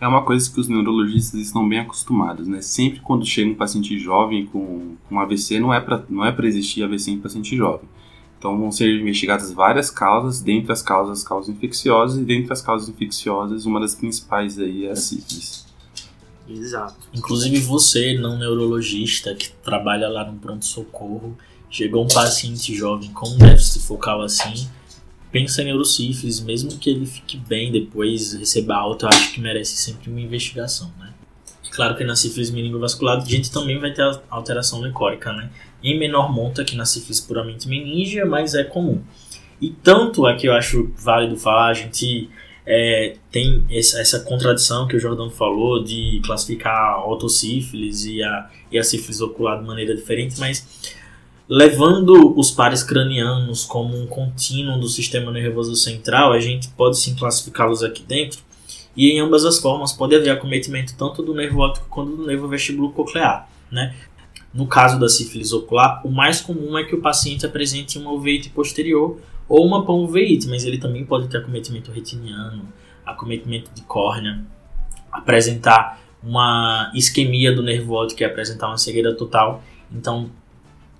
É 0.00 0.08
uma 0.08 0.22
coisa 0.22 0.50
que 0.50 0.58
os 0.58 0.66
neurologistas 0.66 1.38
estão 1.38 1.68
bem 1.68 1.80
acostumados, 1.80 2.48
né? 2.48 2.62
Sempre 2.62 3.00
quando 3.00 3.26
chega 3.26 3.50
um 3.50 3.54
paciente 3.54 3.98
jovem 3.98 4.46
com, 4.46 4.96
com 5.06 5.20
AVC, 5.20 5.60
não 5.60 5.74
é 5.74 5.80
para 5.80 6.02
é 6.08 6.46
existir 6.46 6.82
AVC 6.82 7.10
em 7.10 7.20
paciente 7.20 7.54
jovem. 7.54 7.86
Então 8.38 8.58
vão 8.58 8.72
ser 8.72 8.98
investigadas 8.98 9.52
várias 9.52 9.90
causas, 9.90 10.40
dentre 10.40 10.72
as 10.72 10.80
causas, 10.80 11.18
as 11.18 11.28
causas 11.28 11.54
infecciosas, 11.54 12.18
e 12.18 12.24
dentre 12.24 12.50
as 12.50 12.62
causas 12.62 12.88
infecciosas, 12.88 13.66
uma 13.66 13.78
das 13.78 13.94
principais 13.94 14.58
aí 14.58 14.86
é 14.86 14.92
a 14.92 14.96
sífilis. 14.96 15.69
Exato. 16.50 17.08
Inclusive 17.14 17.58
você, 17.60 18.14
não 18.18 18.38
neurologista, 18.38 19.34
que 19.34 19.50
trabalha 19.50 20.08
lá 20.08 20.24
no 20.24 20.38
pronto-socorro, 20.38 21.36
chegou 21.70 22.04
um 22.04 22.08
paciente 22.08 22.74
jovem 22.74 23.10
com 23.10 23.28
um 23.28 23.38
déficit 23.38 23.80
focal 23.84 24.22
assim, 24.22 24.68
pensa 25.30 25.62
em 25.62 25.66
neurosífilis, 25.66 26.40
mesmo 26.40 26.76
que 26.78 26.90
ele 26.90 27.06
fique 27.06 27.36
bem 27.36 27.70
depois, 27.70 28.32
receba 28.32 28.74
alta, 28.74 29.06
eu 29.06 29.10
acho 29.10 29.32
que 29.32 29.40
merece 29.40 29.76
sempre 29.76 30.10
uma 30.10 30.20
investigação, 30.20 30.90
né? 30.98 31.14
Claro 31.70 31.96
que 31.96 32.02
na 32.02 32.16
sífilis 32.16 32.50
meningovascular 32.50 33.22
a 33.22 33.24
gente 33.24 33.50
também 33.52 33.78
vai 33.78 33.92
ter 33.92 34.02
alteração 34.28 34.80
lecórica, 34.80 35.32
né? 35.32 35.50
Em 35.82 35.96
menor 35.96 36.32
monta 36.32 36.64
que 36.64 36.74
na 36.74 36.84
sífilis 36.84 37.20
puramente 37.20 37.68
meníngea, 37.68 38.26
mas 38.26 38.54
é 38.54 38.64
comum. 38.64 39.00
E 39.60 39.70
tanto 39.70 40.26
é 40.26 40.34
que 40.34 40.48
eu 40.48 40.52
acho 40.52 40.90
válido 40.96 41.36
falar, 41.36 41.68
a 41.68 41.74
gente 41.74 42.28
é, 42.72 43.16
tem 43.32 43.64
essa 43.68 44.20
contradição 44.20 44.86
que 44.86 44.94
o 44.94 45.00
Jordão 45.00 45.28
falou 45.28 45.82
de 45.82 46.22
classificar 46.24 46.72
a 46.72 47.04
otossífilis 47.04 48.04
e 48.04 48.22
a, 48.22 48.48
e 48.70 48.78
a 48.78 48.84
sífilis 48.84 49.20
ocular 49.20 49.58
de 49.58 49.66
maneira 49.66 49.92
diferente, 49.96 50.38
mas 50.38 50.94
levando 51.48 52.38
os 52.38 52.52
pares 52.52 52.84
cranianos 52.84 53.64
como 53.64 54.00
um 54.00 54.06
contínuo 54.06 54.78
do 54.78 54.86
sistema 54.86 55.32
nervoso 55.32 55.74
central, 55.74 56.32
a 56.32 56.38
gente 56.38 56.68
pode 56.68 56.96
sim 56.96 57.16
classificá-los 57.16 57.82
aqui 57.82 58.04
dentro. 58.04 58.38
E 58.96 59.10
em 59.10 59.18
ambas 59.18 59.44
as 59.44 59.58
formas 59.58 59.92
pode 59.92 60.14
haver 60.14 60.30
acometimento 60.30 60.94
tanto 60.96 61.24
do 61.24 61.34
nervo 61.34 61.60
óptico 61.60 61.88
quanto 61.88 62.14
do 62.14 62.24
nervo 62.24 62.46
vestíbulo 62.46 62.92
coclear. 62.92 63.48
Né? 63.70 63.96
No 64.54 64.68
caso 64.68 64.98
da 65.00 65.08
sífilis 65.08 65.52
ocular, 65.52 66.06
o 66.06 66.10
mais 66.10 66.40
comum 66.40 66.78
é 66.78 66.84
que 66.84 66.94
o 66.94 67.00
paciente 67.00 67.44
apresente 67.44 67.98
uma 67.98 68.12
uveíte 68.12 68.48
posterior 68.48 69.18
ou 69.50 69.66
uma 69.66 69.84
panuveíte, 69.84 70.46
mas 70.46 70.64
ele 70.64 70.78
também 70.78 71.04
pode 71.04 71.26
ter 71.26 71.38
acometimento 71.38 71.90
retiniano, 71.90 72.62
acometimento 73.04 73.68
de 73.74 73.82
córnea, 73.82 74.44
apresentar 75.10 76.00
uma 76.22 76.92
isquemia 76.94 77.52
do 77.52 77.60
nervo 77.60 77.94
óptico 77.94 78.22
e 78.22 78.24
apresentar 78.24 78.68
uma 78.68 78.78
cegueira 78.78 79.12
total. 79.12 79.60
Então, 79.92 80.30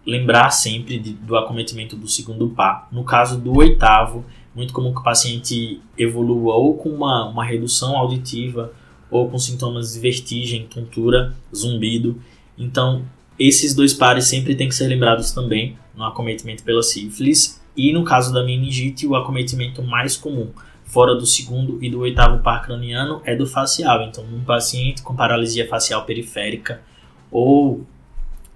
lembrar 0.05 0.51
sempre 0.51 0.99
de, 0.99 1.13
do 1.13 1.37
acometimento 1.37 1.95
do 1.95 2.09
segundo 2.09 2.49
par. 2.49 2.89
No 2.91 3.05
caso 3.05 3.39
do 3.39 3.57
oitavo, 3.57 4.25
muito 4.53 4.73
comum 4.73 4.93
que 4.93 4.99
o 4.99 5.05
paciente 5.05 5.81
evolua 5.97 6.57
ou 6.57 6.77
com 6.77 6.89
uma, 6.89 7.29
uma 7.29 7.45
redução 7.45 7.97
auditiva 7.97 8.73
ou 9.09 9.31
com 9.31 9.39
sintomas 9.39 9.93
de 9.93 10.01
vertigem, 10.01 10.67
tontura, 10.67 11.37
zumbido. 11.55 12.21
Então, 12.59 13.05
esses 13.39 13.77
dois 13.77 13.95
pares 13.95 14.25
sempre 14.25 14.57
têm 14.57 14.69
que 14.69 14.75
ser 14.75 14.89
lembrados 14.89 15.31
também 15.31 15.79
no 15.95 16.03
acometimento 16.03 16.65
pela 16.65 16.83
sífilis 16.83 17.60
e 17.89 17.93
no 17.93 18.05
caso 18.05 18.33
da 18.33 18.45
meningite, 18.45 19.07
o 19.07 19.15
acometimento 19.15 19.83
mais 19.83 20.17
comum, 20.17 20.49
fora 20.85 21.15
do 21.15 21.25
segundo 21.25 21.83
e 21.83 21.89
do 21.89 22.01
oitavo 22.01 22.43
par 22.43 22.65
craniano, 22.65 23.23
é 23.25 23.35
do 23.35 23.47
facial. 23.47 24.03
Então, 24.03 24.25
um 24.25 24.43
paciente 24.45 25.03
com 25.03 25.15
paralisia 25.15 25.69
facial 25.69 26.05
periférica 26.05 26.83
ou 27.31 27.87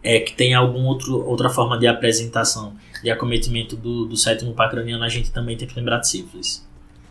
é, 0.02 0.18
que 0.20 0.34
tem 0.34 0.54
alguma 0.54 0.90
outra 0.90 1.48
forma 1.48 1.78
de 1.78 1.86
apresentação 1.86 2.74
de 3.02 3.10
acometimento 3.10 3.76
do, 3.76 4.04
do 4.04 4.16
sétimo 4.16 4.52
par 4.52 4.70
craniano, 4.70 5.04
a 5.04 5.08
gente 5.08 5.30
também 5.30 5.56
tem 5.56 5.68
que 5.68 5.78
lembrar 5.78 5.98
de 5.98 6.08
sífilis. 6.08 6.66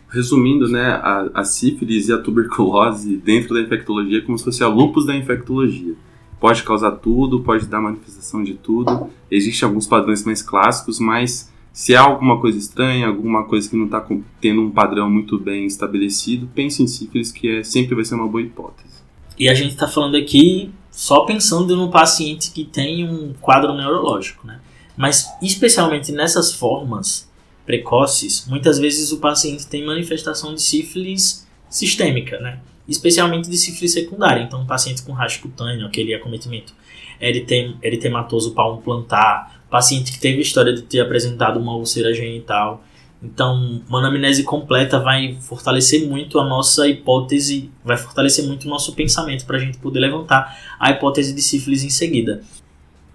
Resumindo, 0.08 0.68
né, 0.68 1.00
a, 1.02 1.30
a 1.34 1.44
sífilis 1.44 2.08
e 2.08 2.12
a 2.12 2.18
tuberculose 2.18 3.16
dentro 3.16 3.54
da 3.54 3.60
infectologia 3.60 4.18
é 4.18 4.20
como 4.20 4.38
se 4.38 4.44
fosse 4.44 4.62
a 4.62 4.68
lupus 4.68 5.06
da 5.06 5.14
infectologia 5.14 5.96
pode 6.44 6.62
causar 6.62 6.90
tudo, 6.90 7.40
pode 7.40 7.64
dar 7.64 7.80
manifestação 7.80 8.44
de 8.44 8.52
tudo. 8.52 9.08
Existem 9.30 9.66
alguns 9.66 9.86
padrões 9.86 10.22
mais 10.26 10.42
clássicos, 10.42 11.00
mas 11.00 11.50
se 11.74 11.96
há 11.96 12.02
alguma 12.02 12.40
coisa 12.40 12.56
estranha, 12.56 13.08
alguma 13.08 13.44
coisa 13.46 13.68
que 13.68 13.74
não 13.74 13.86
está 13.86 14.06
tendo 14.40 14.62
um 14.62 14.70
padrão 14.70 15.10
muito 15.10 15.36
bem 15.36 15.66
estabelecido, 15.66 16.48
pense 16.54 16.80
em 16.80 16.86
sífilis, 16.86 17.32
que 17.32 17.58
é, 17.58 17.64
sempre 17.64 17.96
vai 17.96 18.04
ser 18.04 18.14
uma 18.14 18.28
boa 18.28 18.40
hipótese. 18.40 19.02
E 19.36 19.48
a 19.48 19.54
gente 19.54 19.72
está 19.72 19.88
falando 19.88 20.16
aqui 20.16 20.70
só 20.92 21.24
pensando 21.24 21.76
no 21.76 21.90
paciente 21.90 22.52
que 22.52 22.64
tem 22.64 23.04
um 23.06 23.34
quadro 23.40 23.74
neurológico, 23.74 24.46
né? 24.46 24.60
Mas 24.96 25.28
especialmente 25.42 26.12
nessas 26.12 26.52
formas 26.52 27.28
precoces, 27.66 28.46
muitas 28.48 28.78
vezes 28.78 29.10
o 29.10 29.18
paciente 29.18 29.66
tem 29.66 29.84
manifestação 29.84 30.54
de 30.54 30.62
sífilis 30.62 31.44
sistêmica, 31.68 32.38
né? 32.38 32.60
especialmente 32.86 33.48
de 33.48 33.56
sífilis 33.56 33.92
secundária. 33.92 34.42
Então, 34.42 34.64
pacientes 34.66 35.02
com 35.02 35.12
racho 35.12 35.40
cutâneo, 35.40 35.86
aquele 35.86 36.14
acometimento 36.14 36.72
eritem, 37.20 37.76
eritematoso 37.82 38.52
palmo 38.52 38.82
plantar, 38.82 39.53
paciente 39.74 40.12
que 40.12 40.20
teve 40.20 40.40
história 40.40 40.72
de 40.72 40.82
ter 40.82 41.00
apresentado 41.00 41.58
uma 41.58 41.74
úlcera 41.74 42.14
genital. 42.14 42.84
Então, 43.20 43.82
uma 43.88 43.98
anamnese 43.98 44.44
completa 44.44 45.00
vai 45.00 45.36
fortalecer 45.40 46.08
muito 46.08 46.38
a 46.38 46.44
nossa 46.44 46.86
hipótese, 46.86 47.72
vai 47.84 47.96
fortalecer 47.96 48.46
muito 48.46 48.66
o 48.66 48.70
nosso 48.70 48.94
pensamento 48.94 49.44
para 49.44 49.56
a 49.56 49.58
gente 49.58 49.78
poder 49.78 49.98
levantar 49.98 50.56
a 50.78 50.92
hipótese 50.92 51.34
de 51.34 51.42
sífilis 51.42 51.82
em 51.82 51.90
seguida. 51.90 52.44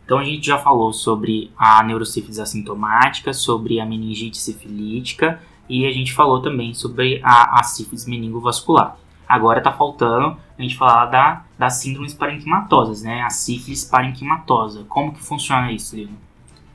Então, 0.03 0.17
a 0.17 0.23
gente 0.25 0.45
já 0.45 0.57
falou 0.57 0.91
sobre 0.91 1.49
a 1.57 1.81
neurosífilis 1.81 2.39
assintomática, 2.39 3.31
sobre 3.31 3.79
a 3.79 3.85
meningite 3.85 4.37
sifilítica 4.37 5.39
e 5.69 5.85
a 5.85 5.91
gente 5.93 6.11
falou 6.11 6.41
também 6.41 6.73
sobre 6.73 7.21
a, 7.23 7.61
a 7.61 7.63
sífilis 7.63 8.05
meningovascular. 8.05 8.97
Agora 9.25 9.61
tá 9.61 9.71
faltando 9.71 10.35
a 10.57 10.61
gente 10.61 10.75
falar 10.75 11.05
da, 11.05 11.45
das 11.57 11.75
síndromes 11.75 12.13
parenquimatosas, 12.13 13.01
né? 13.01 13.21
A 13.21 13.29
sífilis 13.29 13.85
parenquimatosa. 13.85 14.83
Como 14.89 15.13
que 15.13 15.23
funciona 15.23 15.71
isso, 15.71 15.95
Lino? 15.95 16.27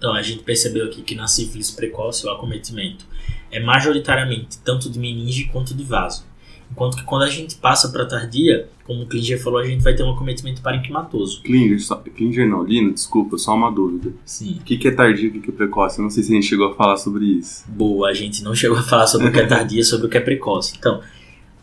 Então, 0.04 0.12
a 0.12 0.20
gente 0.20 0.42
percebeu 0.42 0.84
aqui 0.84 1.00
que 1.00 1.14
na 1.14 1.26
sífilis 1.26 1.70
precoce 1.70 2.26
o 2.26 2.30
acometimento 2.30 3.06
é 3.50 3.58
majoritariamente 3.58 4.58
tanto 4.62 4.90
de 4.90 4.98
meninge 4.98 5.44
quanto 5.44 5.72
de 5.72 5.82
vaso. 5.82 6.26
Enquanto 6.70 6.98
que 6.98 7.04
quando 7.04 7.22
a 7.22 7.30
gente 7.30 7.54
passa 7.54 7.88
para 7.88 8.04
tardia, 8.04 8.68
como 8.84 9.04
o 9.04 9.06
Klinger 9.06 9.42
falou, 9.42 9.60
a 9.60 9.64
gente 9.64 9.82
vai 9.82 9.94
ter 9.94 10.02
um 10.02 10.10
acometimento 10.10 10.60
parenquimatoso. 10.60 11.40
Klinger, 11.40 11.82
só, 11.82 11.96
Klinger 11.96 12.46
não, 12.46 12.62
Lino, 12.62 12.92
desculpa, 12.92 13.38
só 13.38 13.54
uma 13.54 13.70
dúvida. 13.72 14.12
Sim. 14.26 14.58
O 14.60 14.64
que, 14.64 14.76
que 14.76 14.88
é 14.88 14.90
tardia 14.90 15.24
e 15.24 15.28
o 15.30 15.32
que, 15.32 15.40
que 15.40 15.48
é 15.48 15.54
precoce? 15.54 15.98
Eu 15.98 16.02
não 16.02 16.10
sei 16.10 16.22
se 16.22 16.32
a 16.32 16.34
gente 16.34 16.46
chegou 16.46 16.70
a 16.70 16.74
falar 16.74 16.98
sobre 16.98 17.24
isso. 17.24 17.64
Boa, 17.66 18.10
a 18.10 18.12
gente 18.12 18.44
não 18.44 18.54
chegou 18.54 18.76
a 18.76 18.82
falar 18.82 19.06
sobre 19.06 19.28
o 19.28 19.32
que 19.32 19.40
é 19.40 19.46
tardia 19.46 19.80
e 19.80 19.84
sobre 19.84 20.06
o 20.06 20.10
que 20.10 20.18
é 20.18 20.20
precoce. 20.20 20.74
Então, 20.78 21.00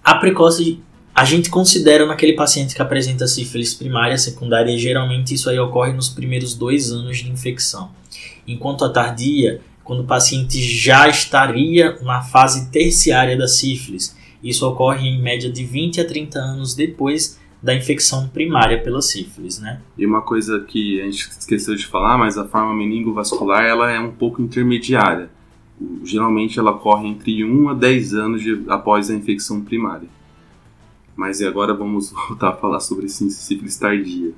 a 0.03 0.15
precoce 0.15 0.81
a 1.13 1.25
gente 1.25 1.47
considera 1.51 2.07
naquele 2.07 2.33
paciente 2.33 2.73
que 2.73 2.81
apresenta 2.81 3.27
sífilis 3.27 3.75
primária, 3.75 4.17
secundária, 4.17 4.71
e 4.71 4.79
geralmente 4.79 5.31
isso 5.31 5.47
aí 5.47 5.59
ocorre 5.59 5.93
nos 5.93 6.09
primeiros 6.09 6.55
dois 6.55 6.91
anos 6.91 7.19
de 7.19 7.29
infecção. 7.29 8.00
Enquanto 8.47 8.85
a 8.85 8.89
tardia, 8.89 9.61
quando 9.83 10.01
o 10.01 10.07
paciente 10.07 10.61
já 10.61 11.07
estaria 11.07 11.97
na 12.01 12.21
fase 12.21 12.69
terciária 12.71 13.37
da 13.37 13.47
sífilis, 13.47 14.15
isso 14.43 14.67
ocorre 14.67 15.07
em 15.07 15.21
média 15.21 15.51
de 15.51 15.63
20 15.63 16.01
a 16.01 16.05
30 16.05 16.39
anos 16.39 16.73
depois 16.73 17.39
da 17.61 17.75
infecção 17.75 18.27
primária 18.27 18.81
pela 18.81 19.01
sífilis, 19.01 19.59
né? 19.59 19.79
E 19.95 20.05
uma 20.05 20.21
coisa 20.21 20.61
que 20.61 20.99
a 20.99 21.05
gente 21.05 21.29
esqueceu 21.29 21.75
de 21.75 21.85
falar, 21.85 22.17
mas 22.17 22.37
a 22.37 22.47
forma 22.47 22.73
meningovascular 22.73 23.63
ela 23.63 23.91
é 23.91 23.99
um 23.99 24.11
pouco 24.11 24.41
intermediária. 24.41 25.29
Geralmente 26.03 26.57
ela 26.57 26.71
ocorre 26.71 27.07
entre 27.07 27.43
1 27.43 27.69
a 27.69 27.73
10 27.73 28.13
anos 28.15 28.41
de, 28.41 28.63
após 28.67 29.09
a 29.09 29.13
infecção 29.13 29.61
primária. 29.61 30.07
Mas 31.15 31.41
agora 31.41 31.73
vamos 31.73 32.11
voltar 32.27 32.49
a 32.49 32.55
falar 32.55 32.79
sobre 32.79 33.07
sífilis 33.09 33.77
tardia. 33.77 34.31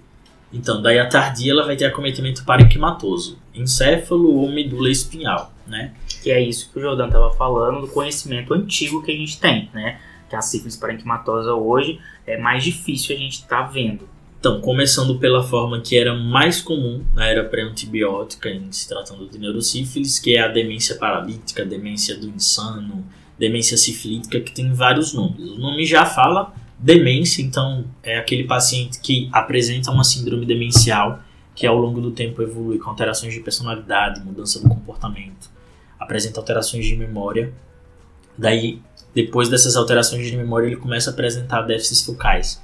Então, 0.51 0.81
daí 0.81 0.99
a 0.99 1.07
tardia 1.07 1.51
ela 1.51 1.65
vai 1.65 1.75
ter 1.75 1.85
acometimento 1.85 2.45
parenquimatoso, 2.45 3.37
encéfalo 3.53 4.35
ou 4.35 4.51
medula 4.51 4.89
espinhal, 4.89 5.53
né? 5.67 5.93
Que 6.21 6.31
é 6.31 6.41
isso 6.41 6.71
que 6.71 6.79
o 6.79 6.81
Jordan 6.81 7.07
estava 7.07 7.31
falando 7.31 7.81
do 7.81 7.87
conhecimento 7.87 8.53
antigo 8.53 9.01
que 9.01 9.11
a 9.11 9.15
gente 9.15 9.39
tem, 9.39 9.69
né? 9.73 9.99
Que 10.29 10.35
a 10.35 10.41
sífilis 10.41 10.75
parenquimatosa 10.75 11.53
hoje 11.53 11.99
é 12.25 12.37
mais 12.37 12.63
difícil 12.63 13.15
a 13.15 13.19
gente 13.19 13.33
estar 13.33 13.63
tá 13.63 13.67
vendo. 13.67 14.07
Então, 14.39 14.59
começando 14.59 15.17
pela 15.19 15.41
forma 15.41 15.79
que 15.79 15.97
era 15.97 16.13
mais 16.13 16.61
comum 16.61 17.01
na 17.13 17.25
era 17.25 17.45
pré-antibiótica, 17.45 18.49
em 18.49 18.69
se 18.73 18.89
tratando 18.89 19.29
de 19.29 19.37
neurosífilis, 19.37 20.19
que 20.19 20.35
é 20.35 20.41
a 20.41 20.49
demência 20.49 20.95
paralítica, 20.95 21.63
demência 21.63 22.17
do 22.17 22.27
insano, 22.27 23.05
demência 23.39 23.77
sifilítica, 23.77 24.41
que 24.41 24.51
tem 24.51 24.73
vários 24.73 25.13
nomes. 25.13 25.49
O 25.51 25.57
nome 25.57 25.85
já 25.85 26.05
fala 26.05 26.53
demência, 26.77 27.41
então 27.41 27.85
é 28.03 28.17
aquele 28.17 28.43
paciente 28.43 28.99
que 28.99 29.29
apresenta 29.31 29.89
uma 29.89 30.03
síndrome 30.03 30.45
demencial 30.45 31.23
que 31.55 31.67
ao 31.67 31.77
longo 31.77 32.01
do 32.01 32.11
tempo 32.11 32.41
evolui 32.41 32.79
com 32.79 32.89
alterações 32.89 33.33
de 33.33 33.39
personalidade, 33.39 34.21
mudança 34.21 34.59
do 34.59 34.69
comportamento, 34.69 35.49
apresenta 35.99 36.39
alterações 36.39 36.85
de 36.85 36.95
memória. 36.95 37.53
Daí, 38.37 38.81
depois 39.13 39.49
dessas 39.49 39.75
alterações 39.75 40.25
de 40.25 40.35
memória, 40.35 40.67
ele 40.67 40.75
começa 40.75 41.09
a 41.09 41.13
apresentar 41.13 41.61
déficits 41.61 42.03
focais. 42.03 42.61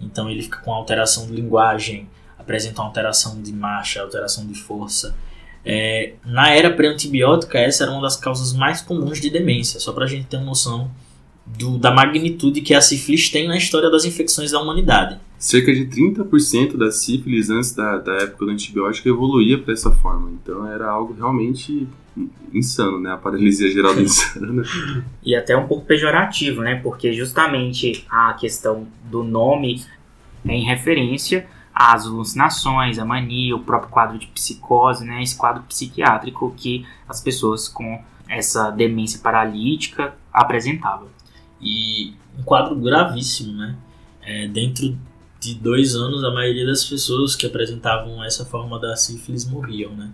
Então 0.00 0.28
ele 0.30 0.42
fica 0.42 0.58
com 0.58 0.72
alteração 0.72 1.26
de 1.26 1.32
linguagem, 1.32 2.08
apresenta 2.38 2.82
alteração 2.82 3.40
de 3.40 3.52
marcha, 3.52 4.02
alteração 4.02 4.46
de 4.46 4.54
força. 4.54 5.16
É, 5.64 6.12
na 6.24 6.50
era 6.50 6.70
pré-antibiótica, 6.70 7.58
essa 7.58 7.84
era 7.84 7.92
uma 7.92 8.02
das 8.02 8.16
causas 8.16 8.52
mais 8.52 8.80
comuns 8.80 9.20
de 9.20 9.30
demência, 9.30 9.80
só 9.80 9.92
para 9.92 10.04
a 10.04 10.08
gente 10.08 10.26
ter 10.26 10.36
uma 10.36 10.46
noção 10.46 10.90
do, 11.44 11.78
da 11.78 11.90
magnitude 11.90 12.60
que 12.60 12.74
a 12.74 12.80
sífilis 12.80 13.30
tem 13.30 13.48
na 13.48 13.56
história 13.56 13.90
das 13.90 14.04
infecções 14.04 14.52
da 14.52 14.60
humanidade. 14.60 15.18
Cerca 15.38 15.72
de 15.72 15.86
30% 15.86 16.76
da 16.76 16.90
sífilis 16.90 17.50
antes 17.50 17.74
da, 17.74 17.98
da 17.98 18.14
época 18.14 18.46
do 18.46 18.50
antibiótico 18.50 19.08
evoluía 19.08 19.58
para 19.58 19.74
essa 19.74 19.90
forma. 19.90 20.30
Então 20.30 20.66
era 20.66 20.88
algo 20.88 21.12
realmente 21.12 21.86
insano, 22.52 22.98
né? 22.98 23.12
A 23.12 23.16
paralisia 23.16 23.70
geral 23.70 23.94
do 23.94 24.00
insano. 24.00 24.62
E 25.22 25.34
até 25.34 25.56
um 25.56 25.66
pouco 25.66 25.84
pejorativo, 25.84 26.62
né? 26.62 26.76
Porque 26.76 27.12
justamente 27.12 28.06
a 28.10 28.32
questão 28.34 28.86
do 29.04 29.22
nome 29.22 29.84
é 30.46 30.54
em 30.54 30.64
referência 30.64 31.46
às 31.74 32.06
alucinações, 32.06 32.98
a 32.98 33.04
mania, 33.04 33.54
o 33.54 33.60
próprio 33.60 33.90
quadro 33.90 34.18
de 34.18 34.26
psicose, 34.28 35.04
né? 35.04 35.22
Esse 35.22 35.36
quadro 35.36 35.62
psiquiátrico 35.64 36.54
que 36.56 36.86
as 37.06 37.20
pessoas 37.20 37.68
com 37.68 38.02
essa 38.28 38.70
demência 38.70 39.20
paralítica 39.20 40.14
apresentavam. 40.32 41.08
E 41.60 42.14
um 42.38 42.42
quadro 42.42 42.74
gravíssimo, 42.76 43.52
né? 43.52 43.76
É, 44.22 44.48
dentro 44.48 44.96
de 45.46 45.54
dois 45.54 45.94
anos, 45.94 46.24
a 46.24 46.30
maioria 46.30 46.66
das 46.66 46.84
pessoas 46.84 47.36
que 47.36 47.46
apresentavam 47.46 48.22
essa 48.24 48.44
forma 48.44 48.80
da 48.80 48.96
sífilis 48.96 49.48
morriam, 49.48 49.92
né? 49.94 50.10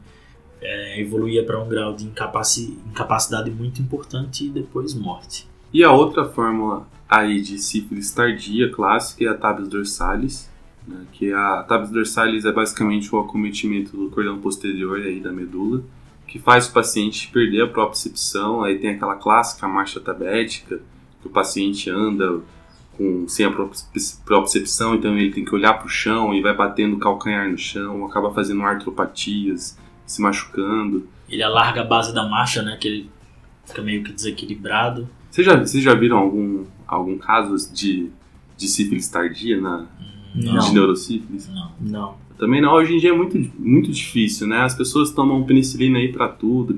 É, 0.60 1.00
evoluía 1.00 1.42
para 1.44 1.60
um 1.60 1.68
grau 1.68 1.94
de 1.94 2.04
incapaci 2.04 2.78
incapacidade 2.86 3.50
muito 3.50 3.80
importante 3.82 4.46
e 4.46 4.48
depois 4.48 4.94
morte. 4.94 5.48
E 5.72 5.82
a 5.82 5.90
outra 5.90 6.24
fórmula 6.28 6.86
aí 7.08 7.40
de 7.40 7.58
sífilis 7.58 8.12
tardia 8.12 8.70
clássica 8.70 9.24
é 9.24 9.28
a 9.28 9.34
tabes 9.34 9.66
dorsalis, 9.68 10.50
né, 10.86 11.04
que 11.12 11.32
a 11.32 11.64
tabes 11.64 11.90
dorsalis 11.90 12.44
é 12.44 12.52
basicamente 12.52 13.12
o 13.12 13.18
acometimento 13.18 13.96
do 13.96 14.10
cordão 14.10 14.38
posterior 14.38 15.00
aí 15.00 15.18
da 15.18 15.32
medula, 15.32 15.82
que 16.28 16.38
faz 16.38 16.68
o 16.68 16.72
paciente 16.72 17.28
perder 17.32 17.62
a 17.62 17.66
propriocepção, 17.66 18.62
aí 18.62 18.78
tem 18.78 18.90
aquela 18.90 19.16
clássica 19.16 19.66
marcha 19.66 19.98
tabética, 19.98 20.80
que 21.20 21.26
o 21.26 21.30
paciente 21.30 21.90
anda 21.90 22.40
com, 23.02 23.28
sem 23.28 23.44
a 23.44 23.50
propriocepção, 23.50 24.94
então 24.94 25.16
ele 25.18 25.32
tem 25.32 25.44
que 25.44 25.54
olhar 25.54 25.74
para 25.74 25.86
o 25.86 25.90
chão 25.90 26.32
e 26.32 26.40
vai 26.40 26.54
batendo 26.54 26.96
o 26.96 26.98
calcanhar 26.98 27.50
no 27.50 27.58
chão, 27.58 28.06
acaba 28.06 28.32
fazendo 28.32 28.62
artropatias, 28.62 29.76
se 30.06 30.22
machucando. 30.22 31.08
Ele 31.28 31.42
alarga 31.42 31.80
a 31.80 31.84
base 31.84 32.14
da 32.14 32.28
marcha, 32.28 32.62
né, 32.62 32.76
que 32.80 32.86
ele 32.86 33.10
fica 33.64 33.82
meio 33.82 34.04
que 34.04 34.12
desequilibrado. 34.12 35.08
Vocês 35.30 35.46
já, 35.46 35.56
vocês 35.56 35.82
já 35.82 35.94
viram 35.94 36.18
algum, 36.18 36.64
algum 36.86 37.18
caso 37.18 37.72
de, 37.72 38.10
de 38.56 38.68
sífilis 38.68 39.08
tardia 39.08 39.60
na, 39.60 39.86
Não. 40.34 40.58
de 40.58 40.74
neurosífilis? 40.74 41.48
Não. 41.48 41.72
Não. 41.80 42.22
Também 42.38 42.60
não, 42.60 42.72
hoje 42.72 42.94
em 42.94 42.98
dia 42.98 43.10
é 43.10 43.16
muito, 43.16 43.38
muito 43.58 43.90
difícil, 43.90 44.46
né? 44.46 44.62
As 44.62 44.74
pessoas 44.74 45.12
tomam 45.12 45.44
penicilina 45.44 45.98
aí 45.98 46.12
pra 46.12 46.28
tudo. 46.28 46.76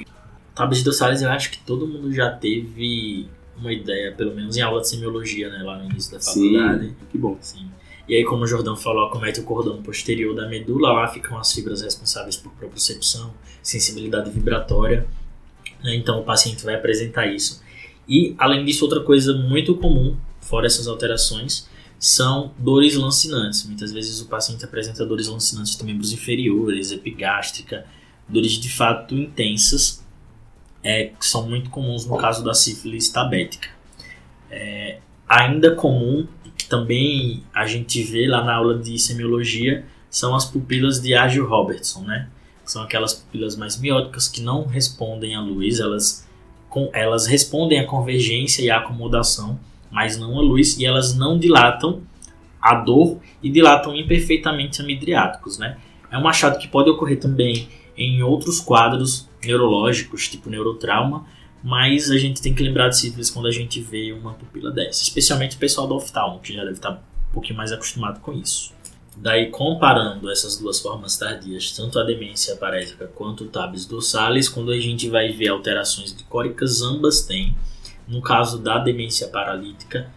Tabes 0.55 0.85
dorsais 0.85 1.23
eu 1.23 1.31
acho 1.31 1.51
que 1.51 1.59
todo 1.59 1.87
mundo 1.87 2.13
já 2.13 2.31
teve 2.31 3.27
uma 3.57 3.73
ideia, 3.73 4.13
pelo 4.13 4.35
menos 4.35 4.57
em 4.57 4.61
aula 4.61 4.81
de 4.81 4.89
semiologia, 4.89 5.49
né, 5.49 5.63
lá 5.63 5.79
no 5.79 5.91
início 5.91 6.13
da 6.13 6.21
faculdade. 6.21 6.89
Sim, 6.89 6.95
que 7.11 7.19
bom. 7.19 7.37
Sim. 7.41 7.69
E 8.07 8.15
aí, 8.15 8.25
como 8.25 8.45
o 8.45 8.47
Jordão 8.47 8.77
falou, 8.77 9.07
acomete 9.07 9.41
o 9.41 9.45
cordão 9.45 9.83
posterior 9.83 10.35
da 10.35 10.47
medula, 10.47 10.93
lá 10.93 11.09
ficam 11.09 11.39
as 11.39 11.53
fibras 11.53 11.81
responsáveis 11.81 12.37
por 12.37 12.53
propriocepção, 12.53 13.33
sensibilidade 13.63 14.31
vibratória. 14.31 15.07
né? 15.83 15.95
Então, 15.95 16.21
o 16.21 16.25
paciente 16.25 16.65
vai 16.65 16.75
apresentar 16.75 17.27
isso. 17.27 17.63
E, 18.07 18.35
além 18.37 18.65
disso, 18.65 18.85
outra 18.85 19.01
coisa 19.01 19.33
muito 19.33 19.75
comum, 19.77 20.15
fora 20.41 20.67
essas 20.67 20.87
alterações, 20.87 21.67
são 21.99 22.53
dores 22.59 22.95
lancinantes. 22.95 23.65
Muitas 23.65 23.91
vezes 23.91 24.21
o 24.21 24.27
paciente 24.27 24.63
apresenta 24.63 25.07
dores 25.07 25.27
lancinantes 25.29 25.75
de 25.75 25.83
membros 25.83 26.13
inferiores, 26.13 26.93
epigástrica, 26.93 27.87
dores 28.29 28.53
de 28.53 28.69
fato 28.69 29.15
intensas, 29.15 30.04
é, 30.85 31.07
que 31.07 31.27
são 31.27 31.49
muito 31.49 31.71
comuns 31.71 32.07
no 32.07 32.19
caso 32.19 32.45
da 32.45 32.53
sífilis 32.53 33.09
tabética. 33.09 33.71
É, 34.51 34.99
ainda 35.27 35.75
comum, 35.75 36.29
que 36.57 36.69
também 36.69 37.43
a 37.55 37.67
gente 37.67 38.03
vê 38.03 38.27
lá 38.27 38.45
na 38.45 38.55
aula 38.55 38.79
de 38.79 38.99
semiologia, 38.99 39.87
são 40.11 40.37
as 40.37 40.45
pupilas 40.45 41.01
de 41.01 41.15
Agio-Robertson, 41.15 42.03
né? 42.03 42.29
São 42.65 42.83
aquelas 42.83 43.15
pupilas 43.15 43.57
mais 43.57 43.81
mióticas 43.81 44.29
que 44.29 44.41
não 44.41 44.67
respondem 44.67 45.35
à 45.35 45.41
luz, 45.41 45.81
elas, 45.81 46.29
com, 46.69 46.91
elas 46.93 47.27
respondem 47.27 47.81
à 47.81 47.87
convergência 47.87 48.63
e 48.63 48.71
à 48.71 48.79
acomodação, 48.79 49.59
mas 49.91 50.19
não 50.19 50.39
à 50.39 50.43
luz, 50.43 50.79
e 50.79 50.85
elas 50.85 51.15
não 51.15 51.39
dilatam 51.39 52.03
a 52.61 52.75
dor 52.75 53.19
e 53.43 53.51
dilatam 53.51 53.95
imperfeitamente 53.95 54.81
a 54.81 54.85
midriáticos, 54.85 55.59
né? 55.59 55.79
É 56.11 56.19
um 56.19 56.29
achado 56.29 56.59
que 56.59 56.69
pode 56.69 56.89
ocorrer 56.89 57.19
também 57.19 57.69
em 57.97 58.23
outros 58.23 58.61
quadros 58.61 59.29
neurológicos, 59.45 60.29
tipo 60.29 60.51
neurotrauma, 60.51 61.27
mas 61.63 62.11
a 62.11 62.19
gente 62.19 62.43
tem 62.43 62.55
que 62.55 62.63
lembrar 62.63 62.89
de 62.89 62.99
sífilis 62.99 63.31
quando 63.31 63.47
a 63.47 63.51
gente 63.51 63.81
vê 63.81 64.13
uma 64.13 64.35
pupila 64.35 64.71
dessa, 64.71 65.03
especialmente 65.03 65.57
o 65.57 65.59
pessoal 65.59 65.87
do 65.87 65.95
oftalmo, 65.95 66.41
que 66.41 66.53
já 66.53 66.61
deve 66.61 66.77
estar 66.77 66.93
um 66.93 67.33
pouquinho 67.33 67.57
mais 67.57 67.73
acostumado 67.73 68.21
com 68.21 68.33
isso. 68.33 68.75
Daí, 69.17 69.51
comparando 69.51 70.31
essas 70.31 70.59
duas 70.59 70.81
formas 70.81 71.17
tardias, 71.17 71.71
tanto 71.71 71.99
a 71.99 72.05
demência 72.05 72.57
parética 72.57 73.07
quanto 73.07 73.45
o 73.45 73.49
tabes 73.49 73.87
dorsalis, 73.87 74.49
quando 74.49 74.73
a 74.73 74.81
gente 74.81 75.09
vai 75.09 75.33
ver 75.33 75.49
alterações 75.49 76.15
dicóricas, 76.15 76.83
ambas 76.83 77.23
têm. 77.23 77.57
No 78.09 78.21
caso 78.21 78.59
da 78.59 78.79
demência 78.79 79.29
paralítica, 79.29 80.11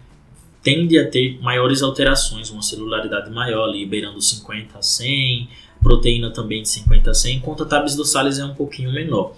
tende 0.63 0.99
a 0.99 1.09
ter 1.09 1.39
maiores 1.41 1.81
alterações, 1.81 2.49
uma 2.49 2.61
celularidade 2.61 3.29
maior, 3.29 3.67
liberando 3.67 4.19
50 4.19 4.79
a 4.79 4.81
100, 4.81 5.47
proteína 5.81 6.31
também 6.31 6.61
de 6.61 6.69
50 6.69 7.11
a 7.11 7.13
100, 7.13 7.37
enquanto 7.37 7.63
a 7.63 7.65
tabes 7.65 7.95
dorsalis 7.95 8.39
é 8.39 8.45
um 8.45 8.53
pouquinho 8.53 8.91
menor. 8.91 9.33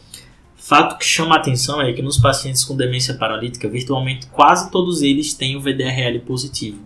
Fato 0.56 0.97
que 0.97 1.06
chama 1.06 1.36
a 1.36 1.38
atenção 1.38 1.82
é 1.82 1.91
que 1.93 2.02
nos 2.02 2.17
pacientes 2.17 2.63
com 2.63 2.75
demência 2.75 3.13
paralítica, 3.13 3.67
virtualmente 3.67 4.28
quase 4.28 4.69
todos 4.69 5.02
eles 5.02 5.34
têm 5.34 5.56
o 5.56 5.62
VDRL 5.62 6.19
positivo 6.19 6.80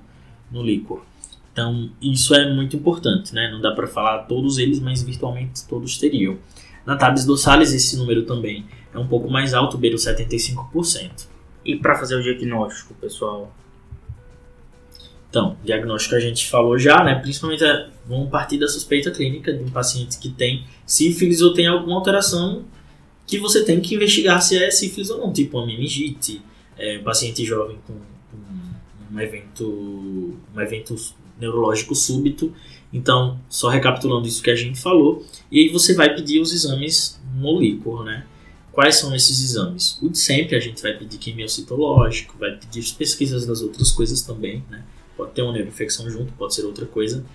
no 0.51 0.61
líquor. 0.61 1.03
Então, 1.51 1.89
isso 2.01 2.33
é 2.33 2.51
muito 2.51 2.75
importante, 2.75 3.33
né? 3.33 3.49
Não 3.51 3.61
dá 3.61 3.71
para 3.71 3.87
falar 3.87 4.19
todos 4.23 4.57
eles, 4.57 4.79
mas 4.79 5.03
virtualmente 5.03 5.67
todos 5.67 5.97
teriam. 5.97 6.37
Na 6.85 6.95
tabes 6.95 7.25
dorsalis, 7.25 7.73
esse 7.73 7.95
número 7.97 8.23
também 8.23 8.65
é 8.93 8.97
um 8.97 9.07
pouco 9.07 9.29
mais 9.29 9.53
alto, 9.53 9.77
beira 9.77 9.95
os 9.95 10.03
75%. 10.03 11.27
E 11.65 11.75
para 11.75 11.95
fazer 11.95 12.15
o 12.15 12.23
diagnóstico, 12.23 12.93
pessoal? 12.95 13.53
Então, 15.33 15.57
diagnóstico 15.65 16.13
a 16.13 16.19
gente 16.19 16.47
falou 16.47 16.77
já, 16.77 17.03
né? 17.03 17.15
Principalmente 17.15 17.63
é, 17.63 17.89
vamos 18.05 18.29
partir 18.29 18.59
da 18.59 18.67
suspeita 18.67 19.09
clínica 19.09 19.51
de 19.51 19.63
um 19.63 19.69
paciente 19.71 20.19
que 20.19 20.29
tem 20.29 20.63
sífilis 20.85 21.41
ou 21.41 21.55
tem 21.55 21.65
alguma 21.65 21.95
alteração 21.95 22.63
que 23.25 23.39
você 23.39 23.65
tem 23.65 23.81
que 23.81 23.95
investigar 23.95 24.39
se 24.43 24.63
é 24.63 24.69
sífilis 24.69 25.09
ou 25.09 25.17
não, 25.17 25.33
tipo 25.33 25.57
uma 25.57 25.65
meningite, 25.65 26.39
é, 26.77 26.99
um 26.99 27.03
paciente 27.03 27.43
jovem 27.43 27.79
com, 27.87 27.95
com 28.29 29.15
um 29.15 29.19
evento, 29.19 30.37
um 30.55 30.61
evento 30.61 30.95
neurológico 31.39 31.95
súbito. 31.95 32.53
Então, 32.93 33.39
só 33.49 33.69
recapitulando 33.69 34.27
isso 34.27 34.43
que 34.43 34.51
a 34.51 34.55
gente 34.55 34.79
falou, 34.79 35.25
e 35.51 35.61
aí 35.61 35.69
você 35.69 35.95
vai 35.95 36.13
pedir 36.13 36.41
os 36.41 36.53
exames 36.53 37.19
no 37.33 37.59
líquor, 37.59 38.05
né? 38.05 38.27
Quais 38.71 38.97
são 38.97 39.15
esses 39.15 39.43
exames? 39.43 39.97
O 39.99 40.09
de 40.09 40.19
sempre 40.19 40.55
a 40.55 40.59
gente 40.59 40.79
vai 40.79 40.95
pedir 40.95 41.17
quimiocitológico, 41.17 42.37
vai 42.37 42.51
pedir 42.51 42.81
as 42.81 42.91
pesquisas 42.91 43.47
das 43.47 43.61
outras 43.61 43.91
coisas 43.91 44.21
também, 44.21 44.63
né? 44.69 44.83
Pode 45.15 45.31
ter 45.31 45.41
uma 45.41 45.53
neuroinfecção 45.53 46.09
junto, 46.09 46.33
pode 46.33 46.55
ser 46.55 46.63
outra 46.63 46.85
coisa. 46.85 47.25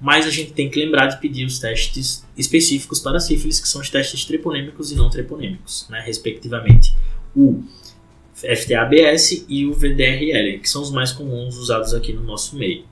Mas 0.00 0.26
a 0.26 0.30
gente 0.30 0.52
tem 0.52 0.68
que 0.68 0.78
lembrar 0.78 1.06
de 1.06 1.18
pedir 1.20 1.44
os 1.44 1.58
testes 1.58 2.24
específicos 2.36 3.00
para 3.00 3.18
sífilis, 3.18 3.58
que 3.58 3.68
são 3.68 3.80
os 3.80 3.88
testes 3.88 4.24
treponêmicos 4.24 4.92
e 4.92 4.94
não 4.94 5.08
treponêmicos, 5.08 5.86
né? 5.88 6.02
respectivamente. 6.04 6.94
O 7.34 7.62
FTABS 8.34 9.46
e 9.48 9.64
o 9.64 9.72
VDRL, 9.72 10.58
que 10.58 10.68
são 10.68 10.82
os 10.82 10.90
mais 10.90 11.12
comuns 11.12 11.56
usados 11.56 11.94
aqui 11.94 12.12
no 12.12 12.22
nosso 12.22 12.56
meio. 12.56 12.84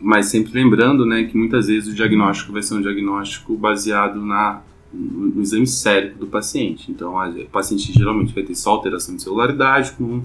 Mas 0.00 0.26
sempre 0.26 0.52
lembrando, 0.54 1.04
né, 1.04 1.24
que 1.24 1.36
muitas 1.36 1.66
vezes 1.66 1.92
o 1.92 1.94
diagnóstico 1.94 2.52
vai 2.52 2.62
ser 2.62 2.74
um 2.74 2.80
diagnóstico 2.80 3.54
baseado 3.54 4.18
na, 4.24 4.62
no, 4.90 5.42
exame 5.42 5.66
sérico 5.66 6.18
do 6.18 6.26
paciente. 6.26 6.90
Então, 6.90 7.14
o 7.14 7.46
paciente 7.46 7.92
geralmente 7.92 8.32
vai 8.32 8.42
ter 8.42 8.54
só 8.54 8.70
alteração 8.70 9.14
de 9.14 9.22
celularidade 9.22 9.92
com 9.92 10.22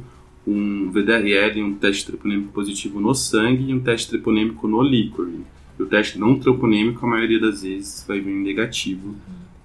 um 0.50 0.92
VDRL, 0.92 1.62
um 1.64 1.76
teste 1.76 2.06
treponêmico 2.06 2.52
positivo 2.52 3.00
no 3.00 3.14
sangue 3.14 3.70
e 3.70 3.74
um 3.74 3.80
teste 3.80 4.10
treponêmico 4.10 4.68
no 4.68 4.82
líquor. 4.82 5.30
E 5.78 5.84
o 5.84 5.86
teste 5.86 6.18
não 6.18 6.40
treponêmico, 6.40 7.06
a 7.06 7.10
maioria 7.10 7.40
das 7.40 7.62
vezes, 7.62 8.04
vai 8.08 8.20
vir 8.20 8.34
negativo 8.34 9.16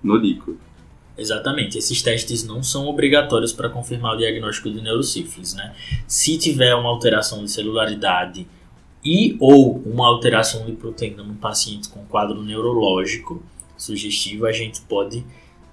no 0.03 0.17
líquor. 0.17 0.55
Exatamente, 1.17 1.79
esses 1.79 2.03
testes 2.03 2.45
não 2.45 2.63
são 2.63 2.87
obrigatórios 2.87 3.53
para 3.53 3.69
confirmar 3.69 4.15
o 4.15 4.19
diagnóstico 4.19 4.69
de 4.69 4.81
neurosífilis, 4.81 5.55
né? 5.55 5.75
Se 6.07 6.37
tiver 6.37 6.75
uma 6.75 6.89
alteração 6.89 7.45
de 7.45 7.51
celularidade 7.51 8.47
e 9.05 9.37
ou 9.39 9.79
uma 9.87 10.07
alteração 10.07 10.67
de 10.67 10.73
proteína 10.73 11.23
no 11.23 11.35
paciente 11.35 11.89
com 11.89 12.05
quadro 12.05 12.43
neurológico 12.43 13.43
sugestivo, 13.77 14.47
a 14.47 14.53
gente 14.53 14.81
pode 14.83 15.25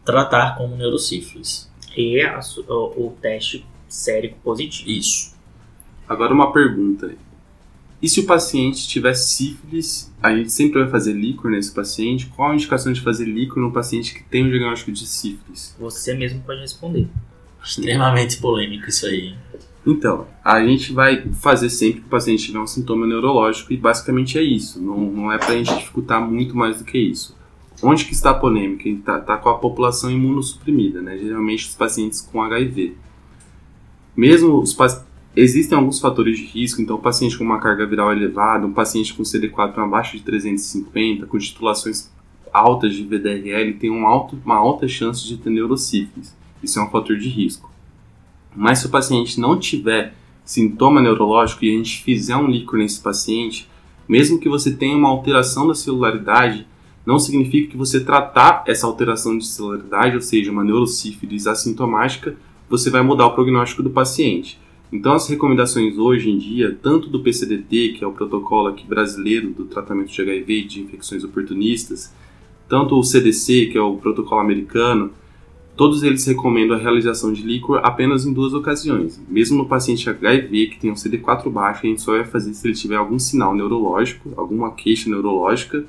tratar 0.06 0.58
como 0.58 0.76
neurosífilis. 0.76 1.72
E 1.98 2.22
a 2.22 2.40
o, 2.68 3.08
o 3.08 3.18
teste 3.20 3.66
sérico 3.94 4.38
positivo. 4.44 4.90
Isso. 4.90 5.36
Agora 6.08 6.34
uma 6.34 6.52
pergunta. 6.52 7.16
E 8.02 8.10
se 8.10 8.20
o 8.20 8.26
paciente 8.26 8.88
tiver 8.88 9.14
sífilis, 9.14 10.12
a 10.22 10.36
gente 10.36 10.52
sempre 10.52 10.82
vai 10.82 10.90
fazer 10.90 11.14
líquor 11.14 11.52
nesse 11.52 11.72
paciente? 11.72 12.26
Qual 12.36 12.50
a 12.50 12.56
indicação 12.56 12.92
de 12.92 13.00
fazer 13.00 13.26
líquor 13.26 13.62
no 13.62 13.72
paciente 13.72 14.14
que 14.14 14.24
tem 14.24 14.46
o 14.46 14.50
diagnóstico 14.50 14.92
de 14.92 15.06
sífilis? 15.06 15.76
Você 15.80 16.14
mesmo 16.16 16.42
pode 16.42 16.62
responder. 16.62 17.08
Extremamente 17.64 18.38
polêmico 18.38 18.90
isso 18.90 19.06
aí. 19.06 19.36
Então, 19.86 20.28
a 20.44 20.64
gente 20.64 20.94
vai 20.94 21.28
fazer 21.34 21.70
sempre 21.70 22.02
que 22.02 22.08
o 22.08 22.10
paciente 22.10 22.46
tiver 22.46 22.60
um 22.60 22.68
sintoma 22.68 23.06
neurológico 23.06 23.72
e 23.72 23.78
basicamente 23.78 24.38
é 24.38 24.42
isso. 24.42 24.82
Não, 24.82 24.98
não 24.98 25.32
é 25.32 25.38
pra 25.38 25.56
gente 25.56 25.76
dificultar 25.76 26.22
muito 26.22 26.56
mais 26.56 26.80
do 26.80 26.84
que 26.84 26.98
isso. 26.98 27.36
Onde 27.84 28.06
que 28.06 28.14
está 28.14 28.32
a 28.32 28.36
polêmica? 28.36 28.88
Está 28.88 29.20
tá 29.20 29.38
com 29.38 29.50
a 29.50 29.58
população 29.58 30.12
imunossuprimida, 30.12 31.02
né? 31.02 31.18
Geralmente 31.18 31.68
os 31.68 31.76
pacientes 31.76 32.22
com 32.22 32.42
HIV. 32.42 32.96
Mesmo 34.16 34.60
os 34.60 34.74
Existem 35.34 35.78
alguns 35.78 36.00
fatores 36.00 36.38
de 36.38 36.44
risco, 36.44 36.82
então 36.82 36.98
o 36.98 37.00
paciente 37.00 37.38
com 37.38 37.44
uma 37.46 37.60
carga 37.60 37.86
viral 37.86 38.12
elevada, 38.12 38.68
um 38.68 38.74
paciente 38.74 39.14
com 39.14 39.24
CD4 39.24 39.78
abaixo 39.78 40.18
de 40.18 40.24
350, 40.24 41.26
com 41.26 41.38
titulações 41.38 42.12
altas 42.52 42.94
de 42.94 43.04
VDRL, 43.04 43.76
tem 43.76 43.90
um 43.90 44.06
alto, 44.06 44.38
uma 44.44 44.58
alta 44.58 44.90
chance 44.90 45.26
de 45.26 45.38
ter 45.38 45.50
neurosífilis. 45.50 46.36
Isso 46.62 46.80
é 46.80 46.84
um 46.84 46.90
fator 46.90 47.18
de 47.18 47.30
risco. 47.30 47.72
Mas 48.54 48.80
se 48.80 48.88
o 48.88 48.90
paciente 48.90 49.40
não 49.40 49.58
tiver 49.58 50.14
sintoma 50.44 51.02
neurológico 51.02 51.64
e 51.64 51.74
a 51.74 51.78
gente 51.78 52.04
fizer 52.04 52.36
um 52.36 52.48
líquor 52.48 52.78
nesse 52.78 53.00
paciente, 53.00 53.70
mesmo 54.10 54.38
que 54.38 54.50
você 54.50 54.74
tenha 54.74 54.98
uma 54.98 55.08
alteração 55.08 55.66
da 55.66 55.74
celularidade, 55.74 56.68
não 57.06 57.18
significa 57.18 57.72
que 57.72 57.78
você 57.78 58.02
tratar 58.02 58.66
essa 58.68 58.86
alteração 58.86 59.38
de 59.38 59.46
celularidade, 59.46 60.16
ou 60.16 60.22
seja, 60.22 60.52
uma 60.52 60.64
neurosífilis 60.64 61.48
assintomática, 61.48 62.36
você 62.72 62.90
vai 62.90 63.04
mudar 63.04 63.28
o 63.28 63.36
prognóstico 63.36 63.84
do 63.84 63.90
paciente. 63.90 64.58
Então, 64.94 65.12
as 65.14 65.28
recomendações 65.28 65.98
hoje 65.98 66.30
em 66.30 66.38
dia, 66.38 66.78
tanto 66.82 67.10
do 67.10 67.20
PCDT, 67.20 67.96
que 67.98 68.04
é 68.04 68.08
o 68.08 68.14
protocolo 68.14 68.70
aqui 68.70 68.88
brasileiro 68.88 69.50
do 69.50 69.66
tratamento 69.66 70.10
de 70.10 70.22
HIV 70.22 70.54
e 70.54 70.64
de 70.66 70.82
infecções 70.82 71.24
oportunistas, 71.24 72.14
tanto 72.70 72.98
o 72.98 73.04
CDC, 73.04 73.68
que 73.68 73.78
é 73.78 73.82
o 73.82 73.98
protocolo 73.98 74.40
americano, 74.40 75.12
todos 75.76 76.02
eles 76.02 76.26
recomendam 76.26 76.78
a 76.78 76.80
realização 76.80 77.34
de 77.34 77.42
líquor 77.42 77.82
apenas 77.84 78.26
em 78.26 78.32
duas 78.32 78.54
ocasiões. 78.54 79.22
Mesmo 79.28 79.58
no 79.58 79.66
paciente 79.66 80.10
HIV 80.10 80.68
que 80.68 80.80
tem 80.80 80.92
um 80.92 80.96
CD4 80.96 81.50
baixo, 81.50 81.82
a 81.84 81.90
gente 81.90 82.02
só 82.02 82.14
vai 82.14 82.24
fazer 82.24 82.54
se 82.54 82.66
ele 82.66 82.76
tiver 82.76 82.96
algum 82.96 83.20
sinal 83.20 83.54
neurológico, 83.54 84.34
alguma 84.38 84.72
queixa 84.72 85.10
neurológica, 85.10 85.86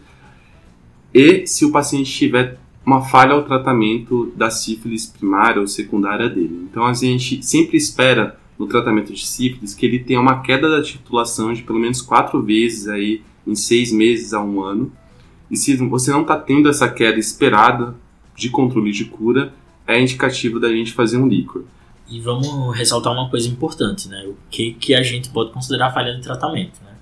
e 1.14 1.46
se 1.46 1.64
o 1.64 1.70
paciente 1.70 2.10
tiver 2.10 2.58
uma 2.84 3.02
falha 3.02 3.32
ao 3.32 3.44
tratamento 3.44 4.32
da 4.36 4.50
sífilis 4.50 5.06
primária 5.06 5.60
ou 5.60 5.66
secundária 5.66 6.28
dele. 6.28 6.66
Então 6.70 6.84
a 6.84 6.92
gente 6.92 7.42
sempre 7.42 7.76
espera 7.76 8.38
no 8.58 8.66
tratamento 8.66 9.12
de 9.12 9.26
sífilis 9.26 9.74
que 9.74 9.86
ele 9.86 10.00
tenha 10.00 10.20
uma 10.20 10.42
queda 10.42 10.68
da 10.68 10.82
titulação 10.82 11.52
de 11.52 11.62
pelo 11.62 11.78
menos 11.78 12.02
quatro 12.02 12.42
vezes 12.42 12.88
aí 12.88 13.22
em 13.46 13.54
seis 13.54 13.92
meses 13.92 14.32
a 14.32 14.42
um 14.42 14.62
ano. 14.62 14.92
E 15.50 15.56
se 15.56 15.76
você 15.76 16.10
não 16.10 16.22
está 16.22 16.36
tendo 16.36 16.68
essa 16.68 16.88
queda 16.88 17.18
esperada 17.18 17.94
de 18.34 18.48
controle 18.48 18.90
de 18.90 19.04
cura, 19.04 19.52
é 19.86 20.00
indicativo 20.00 20.58
da 20.58 20.68
gente 20.68 20.92
fazer 20.92 21.18
um 21.18 21.28
líquor. 21.28 21.64
E 22.08 22.20
vamos 22.20 22.76
ressaltar 22.76 23.12
uma 23.12 23.28
coisa 23.30 23.48
importante, 23.48 24.08
né? 24.08 24.24
O 24.26 24.36
que, 24.50 24.72
que 24.74 24.94
a 24.94 25.02
gente 25.02 25.30
pode 25.30 25.50
considerar 25.50 25.92
falha 25.92 26.14
de 26.14 26.22
tratamento, 26.22 26.80
né? 26.84 26.92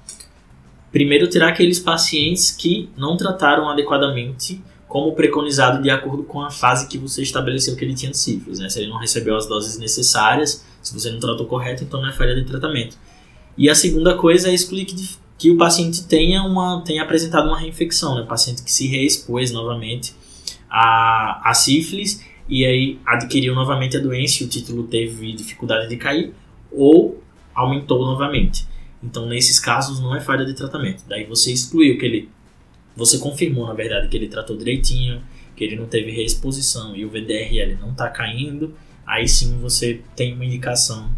Primeiro, 0.93 1.29
terá 1.29 1.49
aqueles 1.49 1.79
pacientes 1.79 2.51
que 2.51 2.89
não 2.97 3.17
trataram 3.17 3.69
adequadamente 3.69 4.61
como 4.91 5.13
preconizado 5.15 5.81
de 5.81 5.89
acordo 5.89 6.25
com 6.25 6.43
a 6.43 6.51
fase 6.51 6.89
que 6.89 6.99
você 6.99 7.23
estabeleceu 7.23 7.77
que 7.77 7.85
ele 7.85 7.95
tinha 7.95 8.13
sífilis, 8.13 8.59
né? 8.59 8.69
Se 8.69 8.81
ele 8.81 8.91
não 8.91 8.99
recebeu 8.99 9.37
as 9.37 9.47
doses 9.47 9.79
necessárias, 9.79 10.67
se 10.83 10.93
você 10.93 11.13
não 11.13 11.21
tratou 11.21 11.47
correto, 11.47 11.85
então 11.85 12.03
não 12.03 12.09
é 12.09 12.13
falha 12.13 12.35
de 12.35 12.45
tratamento. 12.45 12.99
E 13.57 13.71
a 13.71 13.75
segunda 13.77 14.17
coisa 14.17 14.51
é 14.51 14.53
excluir 14.53 14.87
que, 14.87 14.97
que 15.39 15.49
o 15.49 15.57
paciente 15.57 16.03
tenha, 16.09 16.43
uma, 16.43 16.83
tenha 16.85 17.05
apresentado 17.05 17.47
uma 17.47 17.57
reinfecção, 17.57 18.17
né? 18.17 18.27
Paciente 18.29 18.65
que 18.65 18.73
se 18.73 18.89
reexpôs 18.89 19.53
novamente 19.53 20.13
a, 20.69 21.41
a 21.49 21.55
sífilis 21.55 22.25
e 22.49 22.67
aí 22.67 22.99
adquiriu 23.07 23.55
novamente 23.55 23.97
a 23.97 24.01
doença 24.01 24.43
e 24.43 24.47
o 24.47 24.49
título 24.49 24.83
teve 24.89 25.33
dificuldade 25.35 25.89
de 25.89 25.97
cair 25.99 26.35
ou 26.73 27.23
aumentou 27.55 28.05
novamente. 28.05 28.67
Então, 29.01 29.25
nesses 29.27 29.61
casos, 29.61 30.01
não 30.01 30.17
é 30.17 30.21
falha 30.21 30.45
de 30.45 30.53
tratamento. 30.53 31.05
Daí 31.09 31.27
você 31.27 31.53
excluiu 31.53 31.97
que 31.97 32.05
ele 32.05 32.29
você 32.97 33.19
confirmou, 33.19 33.67
na 33.67 33.75
verdade, 33.75 34.09
que 34.09 34.17
ele 34.17 34.29
tratou 34.29 34.57
direitinho, 34.57 35.23
que 35.57 35.65
ele 35.65 35.77
não 35.77 35.87
teve 35.87 36.11
reexposição 36.11 36.97
e 36.97 37.05
o 37.05 37.11
VDRL 37.11 37.77
não 37.81 37.91
está 37.91 38.09
caindo, 38.09 38.75
aí 39.07 39.29
sim 39.29 39.59
você 39.61 40.01
tem 40.17 40.35
uma 40.35 40.45
indicação 40.45 41.11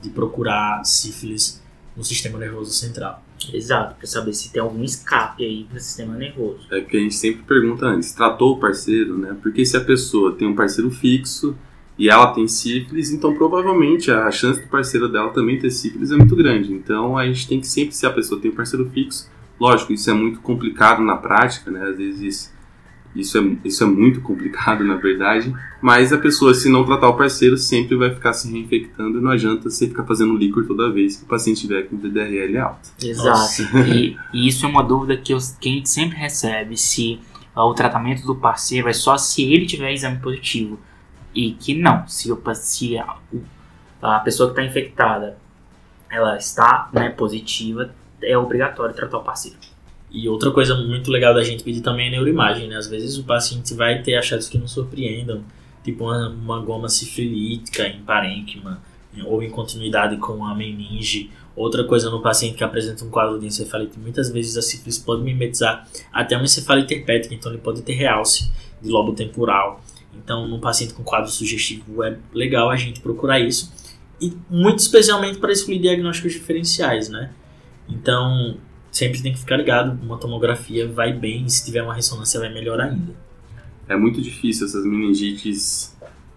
de 0.00 0.10
procurar 0.10 0.82
sífilis 0.84 1.62
no 1.96 2.02
sistema 2.02 2.38
nervoso 2.38 2.72
central. 2.72 3.22
Exato, 3.52 3.96
para 3.96 4.06
saber 4.06 4.32
se 4.32 4.52
tem 4.52 4.60
algum 4.60 4.82
escape 4.84 5.44
aí 5.44 5.66
no 5.72 5.78
sistema 5.80 6.14
nervoso. 6.16 6.60
É 6.70 6.80
que 6.80 6.96
a 6.96 7.00
gente 7.00 7.14
sempre 7.14 7.42
pergunta 7.42 7.86
antes, 7.86 8.12
tratou 8.12 8.52
o 8.52 8.60
parceiro, 8.60 9.18
né? 9.18 9.36
Porque 9.42 9.64
se 9.64 9.76
a 9.76 9.80
pessoa 9.80 10.32
tem 10.32 10.46
um 10.46 10.54
parceiro 10.54 10.90
fixo 10.90 11.56
e 11.98 12.08
ela 12.08 12.32
tem 12.32 12.46
sífilis, 12.46 13.10
então 13.10 13.34
provavelmente 13.34 14.10
a 14.10 14.30
chance 14.30 14.60
do 14.60 14.68
parceiro 14.68 15.08
dela 15.08 15.30
também 15.30 15.58
ter 15.58 15.70
sífilis 15.70 16.10
é 16.10 16.16
muito 16.16 16.36
grande. 16.36 16.72
Então 16.72 17.16
a 17.16 17.26
gente 17.26 17.48
tem 17.48 17.60
que 17.60 17.66
sempre, 17.66 17.94
se 17.94 18.06
a 18.06 18.10
pessoa 18.10 18.40
tem 18.40 18.50
um 18.50 18.54
parceiro 18.54 18.88
fixo, 18.90 19.28
Lógico, 19.60 19.92
isso 19.92 20.10
é 20.10 20.14
muito 20.14 20.40
complicado 20.40 21.02
na 21.02 21.16
prática, 21.16 21.70
né? 21.70 21.82
Às 21.82 21.98
vezes 21.98 22.50
isso 23.14 23.38
é, 23.38 23.56
isso 23.64 23.82
é 23.82 23.86
muito 23.86 24.20
complicado, 24.20 24.82
na 24.84 24.96
verdade. 24.96 25.52
Mas 25.80 26.12
a 26.12 26.18
pessoa, 26.18 26.54
se 26.54 26.68
não 26.68 26.84
tratar 26.84 27.08
o 27.08 27.16
parceiro, 27.16 27.56
sempre 27.56 27.96
vai 27.96 28.14
ficar 28.14 28.32
se 28.32 28.50
reinfectando 28.50 29.18
e 29.18 29.20
não 29.20 29.30
adianta 29.30 29.68
você 29.68 29.88
ficar 29.88 30.04
fazendo 30.04 30.36
líquor 30.36 30.66
toda 30.66 30.90
vez 30.90 31.16
que 31.16 31.24
o 31.24 31.26
paciente 31.26 31.60
tiver 31.60 31.82
com 31.82 31.96
VDRL 31.96 32.58
alto. 32.58 32.90
Exato. 33.02 33.62
E, 33.86 34.16
e, 34.32 34.48
isso 34.48 34.64
é 34.64 34.68
uma 34.68 34.82
dúvida 34.82 35.16
que, 35.16 35.32
eu, 35.32 35.38
que 35.60 35.68
a 35.68 35.72
gente 35.72 35.88
sempre 35.88 36.16
recebe, 36.16 36.76
se 36.76 37.20
uh, 37.56 37.60
o 37.62 37.74
tratamento 37.74 38.24
do 38.24 38.34
parceiro 38.34 38.88
é 38.88 38.92
só 38.92 39.16
se 39.16 39.42
ele 39.42 39.66
tiver 39.66 39.92
exame 39.92 40.18
positivo. 40.18 40.78
E 41.34 41.52
que 41.52 41.74
não, 41.74 42.06
se, 42.08 42.30
o, 42.32 42.42
se 42.54 42.98
a, 42.98 43.16
a 44.02 44.18
pessoa 44.20 44.52
que 44.52 44.60
está 44.60 44.64
infectada 44.68 45.38
ela 46.10 46.36
está 46.36 46.90
né, 46.92 47.08
positiva, 47.08 47.94
é 48.22 48.36
obrigatório 48.36 48.94
tratar 48.94 49.18
o 49.18 49.22
parceiro. 49.22 49.58
E 50.10 50.28
outra 50.28 50.50
coisa 50.50 50.74
muito 50.74 51.10
legal 51.10 51.32
da 51.32 51.44
gente 51.44 51.62
pedir 51.62 51.82
também 51.82 52.08
é 52.08 52.10
neuroimagem, 52.10 52.68
né? 52.68 52.76
Às 52.76 52.88
vezes 52.88 53.16
o 53.16 53.24
paciente 53.24 53.72
vai 53.74 54.02
ter 54.02 54.16
achados 54.16 54.48
que 54.48 54.58
não 54.58 54.66
surpreendam, 54.66 55.44
tipo 55.84 56.04
uma, 56.04 56.28
uma 56.28 56.60
goma 56.60 56.88
sifilítica 56.88 57.86
em 57.86 58.02
parênquima, 58.02 58.82
ou 59.24 59.42
em 59.42 59.50
continuidade 59.50 60.16
com 60.16 60.44
a 60.44 60.54
meninge. 60.54 61.30
Outra 61.54 61.84
coisa 61.84 62.10
no 62.10 62.20
paciente 62.20 62.56
que 62.56 62.64
apresenta 62.64 63.04
um 63.04 63.10
quadro 63.10 63.38
de 63.38 63.46
encefalite, 63.46 63.98
muitas 63.98 64.30
vezes 64.30 64.56
a 64.56 64.62
sífilis 64.62 64.98
pode 64.98 65.22
mimetizar 65.22 65.86
até 66.12 66.36
uma 66.36 66.44
encefalite 66.44 66.94
herpética, 66.94 67.34
então 67.34 67.52
ele 67.52 67.60
pode 67.60 67.82
ter 67.82 67.92
realce 67.92 68.50
de 68.80 68.88
lobo 68.88 69.12
temporal. 69.12 69.80
Então, 70.14 70.48
num 70.48 70.58
paciente 70.58 70.92
com 70.94 71.04
quadro 71.04 71.30
sugestivo, 71.30 72.02
é 72.02 72.16
legal 72.32 72.68
a 72.70 72.76
gente 72.76 73.00
procurar 73.00 73.38
isso. 73.38 73.72
E 74.20 74.32
muito 74.48 74.80
especialmente 74.80 75.38
para 75.38 75.52
excluir 75.52 75.78
diagnósticos 75.78 76.32
diferenciais, 76.32 77.08
né? 77.08 77.30
Então, 77.90 78.56
sempre 78.90 79.22
tem 79.22 79.32
que 79.32 79.38
ficar 79.38 79.56
ligado. 79.56 79.98
Uma 80.02 80.18
tomografia 80.18 80.88
vai 80.88 81.12
bem 81.12 81.48
se 81.48 81.64
tiver 81.64 81.82
uma 81.82 81.94
ressonância 81.94 82.40
vai 82.40 82.52
melhor 82.52 82.80
ainda. 82.80 83.14
É 83.88 83.96
muito 83.96 84.20
difícil 84.22 84.66
essas 84.66 84.84
meningites 84.84 85.96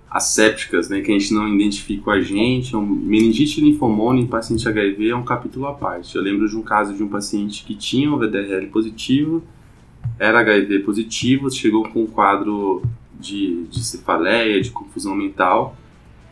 assépticas, 0.10 0.90
né, 0.90 1.02
que 1.02 1.12
a 1.12 1.18
gente 1.18 1.34
não 1.34 1.48
identifica 1.48 2.12
a 2.12 2.22
gente. 2.22 2.76
Um, 2.76 2.86
meningite 2.86 3.60
linfomona 3.60 4.20
em 4.20 4.28
paciente 4.28 4.68
HIV 4.68 5.10
é 5.10 5.16
um 5.16 5.24
capítulo 5.24 5.66
à 5.66 5.74
parte. 5.74 6.16
Eu 6.16 6.22
lembro 6.22 6.48
de 6.48 6.56
um 6.56 6.62
caso 6.62 6.94
de 6.94 7.02
um 7.04 7.08
paciente 7.08 7.64
que 7.64 7.74
tinha 7.74 8.12
o 8.12 8.18
VDRL 8.20 8.68
positivo, 8.68 9.44
era 10.20 10.40
HIV 10.42 10.80
positivo, 10.80 11.50
chegou 11.50 11.88
com 11.90 12.04
um 12.04 12.08
quadro 12.08 12.84
de, 13.20 13.64
de 13.66 13.84
cefaleia, 13.84 14.62
de 14.62 14.70
confusão 14.70 15.16
mental, 15.16 15.76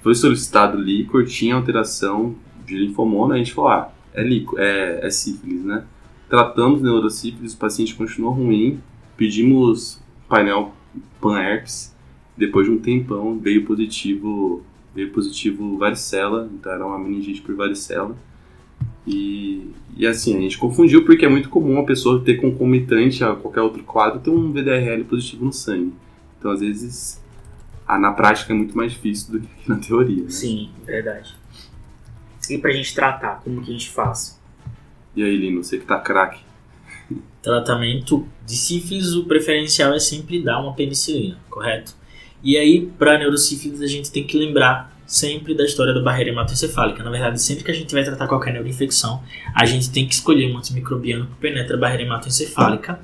foi 0.04 0.14
solicitado 0.14 0.78
líquor, 0.80 1.26
tinha 1.26 1.56
alteração 1.56 2.36
de 2.66 2.78
linfomona, 2.78 3.36
a 3.36 3.38
gente 3.38 3.54
falou, 3.54 3.72
ah, 3.72 3.92
é, 4.14 4.24
lico, 4.24 4.58
é, 4.60 5.06
é 5.06 5.10
sífilis, 5.10 5.64
né? 5.64 5.84
Tratamos 6.30 6.82
neurosífilis, 6.82 7.54
o 7.54 7.58
paciente 7.58 7.94
continuou 7.96 8.34
ruim, 8.34 8.80
pedimos 9.18 10.02
painel 10.30 10.74
pan-herpes, 11.20 11.94
depois 12.38 12.66
de 12.66 12.74
um 12.74 12.80
tempão 12.80 13.38
veio 13.38 13.66
positivo, 13.66 14.64
veio 14.96 15.12
positivo 15.12 15.78
varicela, 15.78 16.50
então 16.54 16.72
era 16.72 16.86
uma 16.86 16.98
meningite 16.98 17.42
por 17.42 17.54
varicela. 17.56 18.16
E, 19.06 19.72
e 19.98 20.06
assim, 20.08 20.38
a 20.38 20.40
gente 20.40 20.58
confundiu 20.58 21.04
porque 21.04 21.26
é 21.26 21.30
muito 21.30 21.50
comum 21.50 21.80
a 21.80 21.84
pessoa 21.84 22.24
ter 22.24 22.36
concomitante 22.36 23.24
a 23.24 23.36
qualquer 23.36 23.62
outro 23.62 23.84
quadro 23.84 24.20
ter 24.20 24.30
um 24.30 24.52
VDRL 24.52 25.04
positivo 25.04 25.46
no 25.46 25.54
sangue. 25.54 25.94
Então, 26.40 26.52
às 26.52 26.62
vezes, 26.62 27.22
a, 27.88 28.00
na 28.00 28.12
prática 28.12 28.54
é 28.54 28.56
muito 28.56 28.76
mais 28.76 28.94
difícil 28.94 29.34
do 29.34 29.42
que 29.42 29.70
na 29.70 29.78
teoria. 29.78 30.24
Né? 30.24 30.30
Sim, 30.30 30.70
verdade. 30.86 31.36
E 32.52 32.58
pra 32.58 32.72
gente 32.72 32.94
tratar, 32.94 33.42
como 33.44 33.62
que 33.62 33.70
a 33.70 33.74
gente 33.74 33.90
faz? 33.90 34.40
E 35.16 35.24
aí, 35.24 35.38
Lino, 35.38 35.64
você 35.64 35.78
que 35.78 35.86
tá 35.86 36.00
craque. 36.00 36.42
Tratamento 37.42 38.28
de 38.46 38.56
sífilis, 38.56 39.14
o 39.14 39.24
preferencial 39.26 39.94
é 39.94 40.00
sempre 40.00 40.44
dar 40.44 40.60
uma 40.60 40.74
penicilina, 40.74 41.38
correto? 41.50 41.96
E 42.44 42.58
aí, 42.58 42.92
para 42.98 43.18
neurosífilis, 43.18 43.82
a 43.82 43.88
gente 43.88 44.12
tem 44.12 44.26
que 44.26 44.38
lembrar 44.38 44.92
sempre 45.06 45.54
da 45.54 45.66
história 45.66 45.94
da 45.94 46.02
barreira 46.02 46.32
hematoencefálica. 46.32 47.04
Na 47.04 47.10
verdade, 47.10 47.42
sempre 47.42 47.64
que 47.64 47.72
a 47.72 47.74
gente 47.74 47.94
vai 47.94 48.04
tratar 48.04 48.28
qualquer 48.28 48.54
neuroinfecção, 48.54 49.22
a 49.54 49.66
gente 49.66 49.92
tem 49.92 50.08
que 50.08 50.14
escolher 50.14 50.52
um 50.52 50.58
antimicrobiano 50.58 51.28
que 51.28 51.36
penetra 51.36 51.76
a 51.76 51.80
barreira 51.80 52.04
hematoencefálica. 52.04 53.00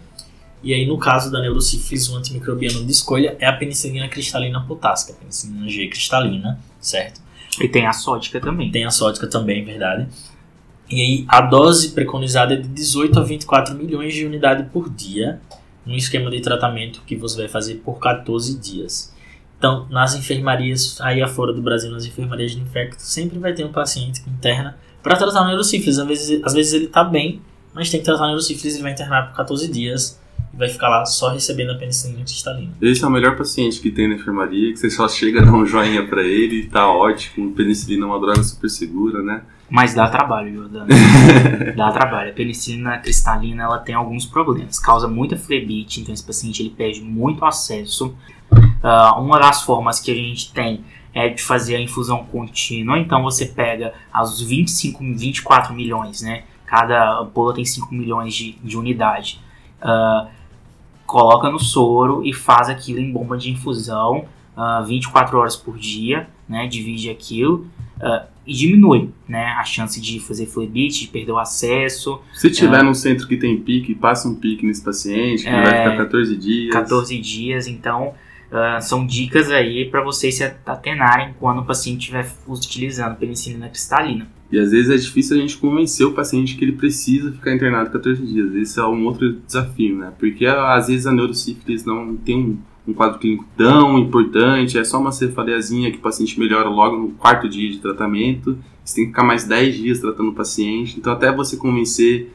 E 0.64 0.74
aí, 0.74 0.86
no 0.86 0.98
caso 0.98 1.32
da 1.32 1.42
neurosífilis, 1.42 2.10
o 2.10 2.16
antimicrobiano 2.16 2.84
de 2.86 2.92
escolha 2.92 3.36
é 3.40 3.46
a 3.46 3.54
penicilina 3.54 4.08
cristalina 4.08 4.62
potássica, 4.62 5.14
a 5.14 5.16
penicilina 5.16 5.70
G 5.70 5.88
cristalina, 5.88 6.60
certo? 6.80 7.27
E 7.60 7.68
tem 7.68 7.86
a 7.86 7.94
sódica 7.94 8.40
também. 8.40 8.72
Tem 8.72 8.86
a 8.86 8.92
sódica 8.92 9.28
também, 9.28 9.64
verdade. 9.64 10.08
E 10.90 11.02
aí 11.02 11.26
a 11.28 11.42
dose 11.42 11.90
preconizada 11.90 12.54
é 12.54 12.58
de 12.58 12.68
18 12.68 13.20
a 13.20 13.24
24 13.24 13.76
milhões 13.76 14.14
de 14.14 14.26
unidades 14.26 14.66
por 14.72 14.90
dia, 14.90 15.42
num 15.86 15.96
esquema 15.96 16.30
de 16.32 16.40
tratamento 16.40 17.02
que 17.06 17.16
você 17.16 17.38
vai 17.38 17.48
fazer 17.48 17.76
por 17.76 18.00
14 18.00 18.58
dias. 18.58 19.14
Então, 19.58 19.88
nas 19.90 20.16
enfermarias, 20.16 21.02
aí 21.02 21.22
afora 21.22 21.52
do 21.52 21.62
Brasil, 21.62 21.92
nas 21.92 22.06
enfermarias 22.06 22.52
de 22.52 22.62
infecto, 22.62 23.02
sempre 23.02 23.40
vai 23.40 23.54
ter 23.54 23.66
um 23.66 23.72
paciente 23.72 24.22
interna 24.28 24.78
para 25.02 25.16
tratar 25.18 25.46
neurosífilis. 25.46 25.98
Às 25.98 26.08
vezes, 26.08 26.44
às 26.44 26.54
vezes 26.54 26.74
ele 26.74 26.86
está 26.86 27.04
bem, 27.04 27.42
mas 27.74 27.90
tem 27.90 28.00
que 28.00 28.06
tratar 28.06 28.28
neurosífilis 28.28 28.78
e 28.78 28.82
vai 28.82 28.92
internar 28.92 29.30
por 29.30 29.36
14 29.36 29.68
dias 29.70 30.20
vai 30.58 30.68
ficar 30.68 30.90
lá 30.90 31.06
só 31.06 31.30
recebendo 31.30 31.72
a 31.72 31.76
penicilina 31.76 32.24
cristalina. 32.24 32.74
Esse 32.82 33.04
é 33.04 33.08
o 33.08 33.12
melhor 33.12 33.38
paciente 33.38 33.80
que 33.80 33.92
tem 33.92 34.08
na 34.08 34.16
enfermaria, 34.16 34.74
que 34.74 34.80
você 34.80 34.90
só 34.90 35.08
chega 35.08 35.42
a 35.42 35.46
dar 35.46 35.54
um 35.54 35.66
joinha 35.66 36.06
pra 36.08 36.24
ele 36.24 36.62
e 36.62 36.68
tá 36.68 36.88
ótimo. 36.92 37.54
Penicilina 37.54 38.06
é 38.06 38.08
uma 38.08 38.20
droga 38.20 38.42
super 38.42 38.70
segura, 38.70 39.22
né? 39.22 39.44
Mas 39.70 39.94
dá 39.94 40.08
trabalho, 40.08 40.54
Jordano. 40.54 40.88
dá 41.76 41.92
trabalho. 41.92 42.32
A 42.32 42.34
penicilina 42.34 42.98
cristalina 42.98 43.64
ela 43.64 43.78
tem 43.78 43.94
alguns 43.94 44.26
problemas. 44.26 44.80
Causa 44.80 45.08
muita 45.08 45.38
flebite, 45.38 46.02
então 46.02 46.14
esse 46.14 46.26
paciente 46.26 46.62
ele 46.62 46.70
perde 46.70 47.02
muito 47.02 47.46
acesso. 47.46 48.16
Uh, 48.52 49.20
uma 49.20 49.38
das 49.40 49.62
formas 49.64 50.00
que 50.00 50.10
a 50.10 50.16
gente 50.16 50.54
tem 50.54 50.84
é 51.14 51.30
de 51.30 51.42
fazer 51.42 51.76
a 51.76 51.82
infusão 51.82 52.24
contínua, 52.26 52.98
então 52.98 53.24
você 53.24 53.46
pega 53.46 53.94
as 54.14 54.40
25, 54.40 55.04
24 55.04 55.74
milhões, 55.74 56.22
né? 56.22 56.44
Cada 56.66 57.20
ampola 57.20 57.54
tem 57.54 57.66
5 57.66 57.94
milhões 57.94 58.34
de, 58.34 58.54
de 58.64 58.78
unidade. 58.78 59.42
Uh, 59.82 60.37
coloca 61.08 61.50
no 61.50 61.58
soro 61.58 62.22
e 62.24 62.34
faz 62.34 62.70
aquilo 62.70 63.00
em 63.00 63.12
bomba 63.12 63.38
de 63.38 63.50
infusão 63.50 64.26
uh, 64.56 64.86
24 64.86 65.38
horas 65.38 65.56
por 65.56 65.78
dia, 65.78 66.28
né? 66.48 66.68
Divide 66.68 67.10
aquilo 67.10 67.66
uh, 68.00 68.28
e 68.46 68.54
diminui, 68.54 69.10
né? 69.28 69.46
A 69.58 69.64
chance 69.64 70.00
de 70.02 70.20
fazer 70.20 70.46
flebite, 70.46 71.06
de 71.06 71.08
perder 71.08 71.32
o 71.32 71.40
acesso. 71.40 72.20
Se 72.34 72.52
tiver 72.52 72.82
uh, 72.82 72.84
num 72.84 72.94
centro 72.94 73.26
que 73.26 73.38
tem 73.38 73.58
pique, 73.58 73.96
passa 73.96 74.28
um 74.28 74.36
pique 74.36 74.66
nesse 74.66 74.84
paciente, 74.84 75.44
que 75.44 75.50
é, 75.50 75.64
vai 75.64 75.78
ficar 75.78 75.98
14 76.04 76.38
dias. 76.38 76.74
14 76.74 77.18
dias, 77.18 77.68
então 77.68 78.14
Uh, 78.52 78.82
são 78.82 79.06
dicas 79.06 79.52
aí 79.52 79.90
para 79.90 80.02
vocês 80.02 80.36
se 80.36 80.44
atenarem 80.66 81.36
quando 81.38 81.60
o 81.60 81.66
paciente 81.66 82.00
estiver 82.00 82.32
utilizando 82.48 83.18
penicilina 83.18 83.68
cristalina. 83.68 84.28
E 84.50 84.58
às 84.58 84.72
vezes 84.72 84.90
é 84.90 84.96
difícil 84.96 85.36
a 85.36 85.40
gente 85.40 85.58
convencer 85.58 86.06
o 86.06 86.14
paciente 86.14 86.56
que 86.56 86.64
ele 86.64 86.72
precisa 86.72 87.32
ficar 87.34 87.54
internado 87.54 87.90
14 87.90 88.26
dias. 88.26 88.56
Esse 88.56 88.80
é 88.80 88.84
um 88.86 89.06
outro 89.06 89.34
desafio, 89.46 89.98
né? 89.98 90.14
Porque 90.18 90.46
às 90.46 90.88
vezes 90.88 91.06
a 91.06 91.12
neurosífilis 91.12 91.84
não 91.84 92.16
tem 92.16 92.38
um, 92.38 92.58
um 92.88 92.94
quadro 92.94 93.20
clínico 93.20 93.46
tão 93.58 94.00
importante, 94.00 94.78
é 94.78 94.84
só 94.86 95.00
uma 95.00 95.12
cefaleazinha 95.12 95.92
que 95.92 95.98
o 95.98 96.02
paciente 96.02 96.40
melhora 96.40 96.70
logo 96.70 96.96
no 96.96 97.10
quarto 97.10 97.50
dia 97.50 97.70
de 97.70 97.80
tratamento. 97.80 98.58
Você 98.86 98.96
tem 98.96 99.04
que 99.04 99.10
ficar 99.10 99.24
mais 99.24 99.44
10 99.44 99.76
dias 99.76 100.00
tratando 100.00 100.30
o 100.30 100.34
paciente. 100.34 100.98
Então, 100.98 101.12
até 101.12 101.30
você 101.30 101.58
convencer 101.58 102.32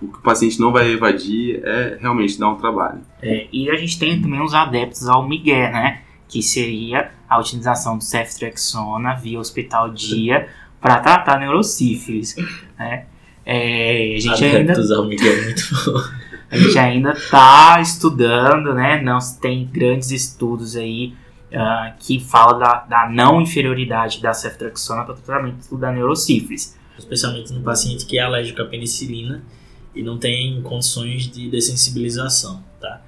o 0.00 0.08
que 0.08 0.18
o 0.18 0.22
paciente 0.22 0.60
não 0.60 0.72
vai 0.72 0.90
evadir 0.90 1.60
é 1.64 1.98
realmente 2.00 2.38
dar 2.38 2.50
um 2.50 2.56
trabalho. 2.56 3.00
É, 3.20 3.48
e 3.52 3.70
a 3.70 3.76
gente 3.76 3.98
tem 3.98 4.20
também 4.20 4.40
os 4.40 4.54
adeptos 4.54 5.08
ao 5.08 5.26
Miguel, 5.26 5.72
né? 5.72 6.02
Que 6.28 6.42
seria 6.42 7.10
a 7.28 7.38
utilização 7.38 7.98
do 7.98 8.04
ceftriaxona 8.04 9.14
via 9.14 9.38
hospital 9.38 9.90
dia 9.90 10.48
para 10.80 11.00
tratar 11.00 11.40
neurosífilis, 11.40 12.36
né? 12.78 13.06
É, 13.44 14.14
a 14.16 14.20
gente 14.20 14.44
adeptos 14.44 14.90
ainda... 14.90 14.96
ao 14.96 15.08
Miguel 15.08 15.32
é 15.32 15.44
muito 15.44 15.62
bom. 15.84 16.00
A 16.50 16.56
gente 16.56 16.78
ainda 16.78 17.12
está 17.12 17.80
estudando, 17.80 18.74
né? 18.74 19.02
Não 19.02 19.18
tem 19.40 19.66
grandes 19.66 20.10
estudos 20.10 20.76
aí 20.76 21.14
uh, 21.52 21.92
que 21.98 22.20
falam 22.20 22.58
da, 22.58 22.86
da 22.88 23.08
não 23.10 23.40
inferioridade 23.40 24.22
da 24.22 24.32
ceftriaxona 24.32 25.04
para 25.04 25.14
o 25.14 25.18
tratamento 25.18 25.76
da 25.76 25.92
neurosífilis. 25.92 26.78
Especialmente 26.98 27.52
no 27.52 27.62
paciente 27.62 28.06
que 28.06 28.18
é 28.18 28.22
alérgico 28.22 28.62
à 28.62 28.64
penicilina 28.64 29.42
e 29.98 30.02
não 30.02 30.16
tem 30.16 30.62
condições 30.62 31.24
de 31.24 31.50
dessensibilização, 31.50 32.62
tá? 32.80 33.02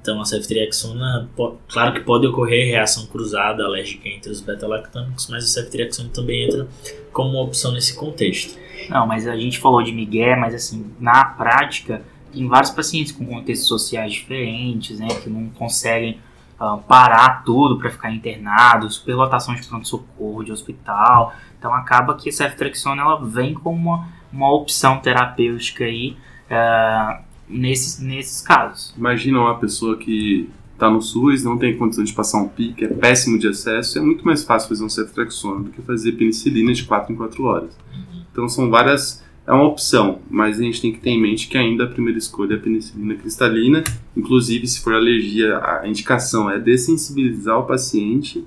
Então 0.00 0.20
a 0.20 0.26
ceftriaxona, 0.26 1.30
claro 1.66 1.94
que 1.94 2.00
pode 2.00 2.26
ocorrer 2.26 2.66
reação 2.66 3.06
cruzada 3.06 3.64
alérgica 3.64 4.06
entre 4.06 4.30
os 4.30 4.42
beta-lactâmicos, 4.42 5.26
mas 5.30 5.44
a 5.44 5.46
ceftriaxona 5.46 6.10
também 6.10 6.44
entra 6.44 6.68
como 7.10 7.30
uma 7.30 7.40
opção 7.40 7.72
nesse 7.72 7.96
contexto. 7.96 8.58
Não, 8.90 9.06
mas 9.06 9.26
a 9.26 9.34
gente 9.34 9.58
falou 9.58 9.82
de 9.82 9.92
Miguel, 9.92 10.38
mas 10.38 10.54
assim, 10.54 10.92
na 11.00 11.24
prática, 11.24 12.02
tem 12.30 12.46
vários 12.46 12.70
pacientes 12.70 13.12
com 13.12 13.24
contextos 13.24 13.66
sociais 13.66 14.12
diferentes, 14.12 14.98
né, 14.98 15.08
que 15.22 15.30
não 15.30 15.48
conseguem 15.48 16.20
uh, 16.60 16.76
parar 16.82 17.42
tudo 17.42 17.78
para 17.78 17.88
ficar 17.88 18.12
internado, 18.12 18.90
superlotação 18.90 19.54
de 19.54 19.66
pronto-socorro, 19.66 20.44
de 20.44 20.52
hospital. 20.52 21.32
Então 21.58 21.72
acaba 21.72 22.14
que 22.14 22.28
a 22.28 22.32
ceftriaxona 22.32 23.00
ela 23.00 23.24
vem 23.24 23.54
como 23.54 23.76
uma, 23.76 24.08
uma 24.30 24.52
opção 24.52 24.98
terapêutica 24.98 25.84
aí 25.84 26.14
uh, 26.50 27.22
nesses, 27.48 28.00
nesses 28.00 28.40
casos. 28.40 28.94
Imagina 28.96 29.40
uma 29.40 29.58
pessoa 29.58 29.96
que 29.96 30.48
está 30.72 30.90
no 30.90 31.00
SUS, 31.00 31.44
não 31.44 31.56
tem 31.56 31.76
condição 31.76 32.04
de 32.04 32.12
passar 32.12 32.42
um 32.42 32.48
pique, 32.48 32.84
é 32.84 32.88
péssimo 32.88 33.38
de 33.38 33.48
acesso, 33.48 33.98
é 33.98 34.02
muito 34.02 34.24
mais 34.24 34.42
fácil 34.42 34.68
fazer 34.68 34.84
um 34.84 34.88
ceftriaxona 34.88 35.64
do 35.64 35.70
que 35.70 35.80
fazer 35.82 36.12
penicilina 36.12 36.72
de 36.72 36.84
4 36.84 37.12
em 37.12 37.16
4 37.16 37.44
horas. 37.44 37.78
Uhum. 37.92 38.22
Então 38.32 38.48
são 38.48 38.68
várias 38.68 39.24
é 39.46 39.52
uma 39.52 39.64
opção, 39.64 40.20
mas 40.30 40.58
a 40.58 40.62
gente 40.62 40.80
tem 40.80 40.90
que 40.90 41.00
ter 41.00 41.10
em 41.10 41.20
mente 41.20 41.48
que 41.48 41.58
ainda 41.58 41.84
a 41.84 41.86
primeira 41.86 42.18
escolha 42.18 42.54
é 42.54 42.56
a 42.56 42.60
penicilina 42.60 43.14
cristalina. 43.14 43.84
Inclusive, 44.16 44.66
se 44.66 44.80
for 44.80 44.94
alergia, 44.94 45.58
a 45.58 45.86
indicação 45.86 46.48
é 46.48 46.58
dessensibilizar 46.58 47.58
o 47.58 47.64
paciente, 47.64 48.42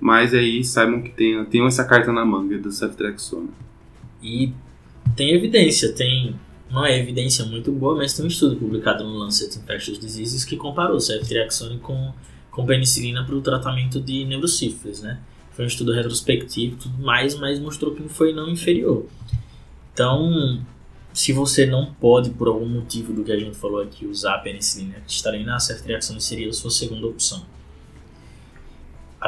mas 0.00 0.32
aí 0.32 0.62
saibam 0.62 1.02
que 1.02 1.10
tem, 1.10 1.44
tem 1.46 1.66
essa 1.66 1.84
carta 1.84 2.12
na 2.12 2.24
manga 2.24 2.56
do 2.58 2.70
ceftriaxona. 2.70 3.48
E 4.22 4.52
tem 5.16 5.34
evidência, 5.34 5.92
tem 5.92 6.36
não 6.70 6.84
é 6.84 6.98
evidência 6.98 7.44
muito 7.44 7.70
boa, 7.70 7.96
mas 7.96 8.14
tem 8.14 8.24
um 8.24 8.28
estudo 8.28 8.56
publicado 8.56 9.04
no 9.04 9.18
Lancet 9.18 9.56
Infectious 9.58 9.98
Diseases 9.98 10.44
que 10.44 10.56
comparou 10.56 10.98
ceftriaxone 11.00 11.78
com, 11.78 12.12
com 12.50 12.66
penicilina 12.66 13.24
para 13.24 13.34
o 13.34 13.40
tratamento 13.40 14.00
de 14.00 14.24
neurosífilis, 14.24 15.00
né? 15.00 15.20
Foi 15.52 15.64
um 15.64 15.68
estudo 15.68 15.92
retrospectivo 15.92 16.74
e 16.74 16.78
tudo 16.78 17.02
mais, 17.02 17.34
mas 17.34 17.58
mostrou 17.58 17.94
que 17.94 18.02
foi 18.08 18.32
não 18.32 18.48
inferior. 18.48 19.06
Então, 19.92 20.60
se 21.14 21.32
você 21.32 21.64
não 21.64 21.94
pode, 21.94 22.30
por 22.30 22.48
algum 22.48 22.66
motivo 22.66 23.12
do 23.12 23.24
que 23.24 23.32
a 23.32 23.38
gente 23.38 23.56
falou 23.56 23.80
aqui, 23.80 24.04
usar 24.04 24.34
a 24.34 24.38
penicilina 24.38 24.96
a 25.54 25.58
ceftriaxone 25.58 26.20
seria 26.20 26.50
a 26.50 26.52
sua 26.52 26.70
segunda 26.70 27.06
opção. 27.06 27.42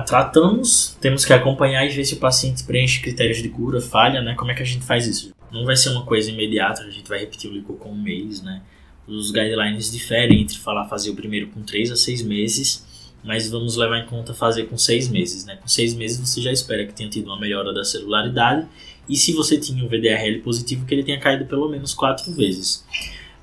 Tratamos, 0.02 0.96
temos 1.00 1.24
que 1.24 1.32
acompanhar 1.32 1.84
e 1.84 1.88
ver 1.88 2.04
se 2.04 2.14
o 2.14 2.18
paciente 2.18 2.64
preenche 2.64 3.00
critérios 3.00 3.42
de 3.42 3.48
cura, 3.48 3.80
falha, 3.80 4.20
né? 4.20 4.34
Como 4.34 4.50
é 4.50 4.54
que 4.54 4.62
a 4.62 4.66
gente 4.66 4.84
faz 4.84 5.06
isso? 5.06 5.32
Não 5.50 5.64
vai 5.64 5.76
ser 5.76 5.90
uma 5.90 6.04
coisa 6.04 6.30
imediata, 6.30 6.82
a 6.82 6.90
gente 6.90 7.08
vai 7.08 7.20
repetir 7.20 7.50
o 7.50 7.54
licor 7.54 7.76
com 7.76 7.90
um 7.90 8.00
mês, 8.00 8.42
né? 8.42 8.62
Os 9.06 9.30
guidelines 9.30 9.90
diferem 9.90 10.42
entre 10.42 10.58
falar 10.58 10.86
fazer 10.86 11.10
o 11.10 11.16
primeiro 11.16 11.48
com 11.48 11.62
3 11.62 11.90
a 11.92 11.96
6 11.96 12.22
meses, 12.22 12.86
mas 13.24 13.50
vamos 13.50 13.76
levar 13.76 13.98
em 13.98 14.06
conta 14.06 14.34
fazer 14.34 14.64
com 14.64 14.76
6 14.76 15.08
meses, 15.08 15.46
né? 15.46 15.56
Com 15.56 15.66
6 15.66 15.94
meses 15.94 16.18
você 16.18 16.42
já 16.42 16.52
espera 16.52 16.86
que 16.86 16.92
tenha 16.92 17.08
tido 17.08 17.26
uma 17.26 17.40
melhora 17.40 17.72
da 17.72 17.82
celularidade 17.84 18.66
e 19.08 19.16
se 19.16 19.32
você 19.32 19.58
tinha 19.58 19.82
um 19.82 19.88
VDRL 19.88 20.40
positivo, 20.40 20.84
que 20.84 20.94
ele 20.94 21.02
tenha 21.02 21.18
caído 21.18 21.46
pelo 21.46 21.68
menos 21.68 21.94
4 21.94 22.30
vezes. 22.32 22.84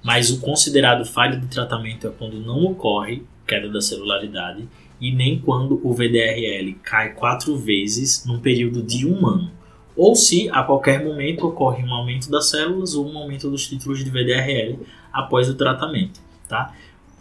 Mas 0.03 0.29
o 0.29 0.39
considerado 0.39 1.03
falha 1.03 1.35
de 1.35 1.47
tratamento 1.47 2.05
é 2.05 2.11
quando 2.11 2.39
não 2.39 2.63
ocorre 2.65 3.23
queda 3.47 3.69
da 3.69 3.81
celularidade 3.81 4.67
e 4.99 5.11
nem 5.11 5.39
quando 5.39 5.79
o 5.83 5.93
VDRL 5.93 6.73
cai 6.83 7.13
4 7.13 7.57
vezes 7.57 8.25
num 8.25 8.39
período 8.39 8.81
de 8.81 9.05
um 9.05 9.27
ano 9.27 9.51
ou 9.95 10.15
se 10.15 10.49
a 10.49 10.61
qualquer 10.63 11.03
momento 11.03 11.47
ocorre 11.47 11.83
um 11.83 11.93
aumento 11.93 12.29
das 12.29 12.49
células 12.49 12.95
ou 12.95 13.09
um 13.09 13.17
aumento 13.17 13.49
dos 13.49 13.67
títulos 13.67 14.03
de 14.03 14.09
VDRL 14.09 14.79
após 15.11 15.47
o 15.47 15.55
tratamento, 15.55 16.19
tá? 16.49 16.73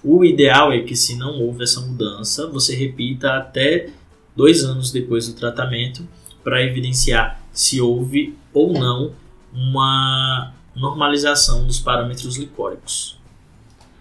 O 0.03 0.25
ideal 0.25 0.73
é 0.73 0.81
que 0.81 0.97
se 0.97 1.17
não 1.17 1.41
houve 1.41 1.63
essa 1.63 1.81
mudança, 1.81 2.49
você 2.49 2.75
repita 2.75 3.37
até 3.37 3.91
dois 4.37 4.65
anos 4.65 4.91
depois 4.91 5.29
do 5.29 5.35
tratamento 5.35 6.07
para 6.43 6.63
evidenciar 6.63 7.41
se 7.53 7.81
houve 7.81 8.37
ou 8.53 8.73
não 8.73 9.13
uma 9.53 10.53
normalização 10.75 11.67
dos 11.67 11.79
parâmetros 11.79 12.37
licóricos, 12.37 13.19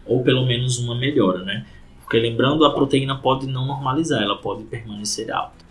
ou 0.06 0.24
pelo 0.24 0.46
menos 0.46 0.80
uma 0.80 0.96
melhora, 0.96 1.44
né? 1.44 1.66
Porque 2.14 2.30
lembrando, 2.30 2.64
a 2.64 2.72
proteína 2.72 3.18
pode 3.18 3.48
não 3.48 3.66
normalizar, 3.66 4.22
ela 4.22 4.36
pode 4.36 4.66
permanecer 4.66 5.32
alta. 5.32 5.66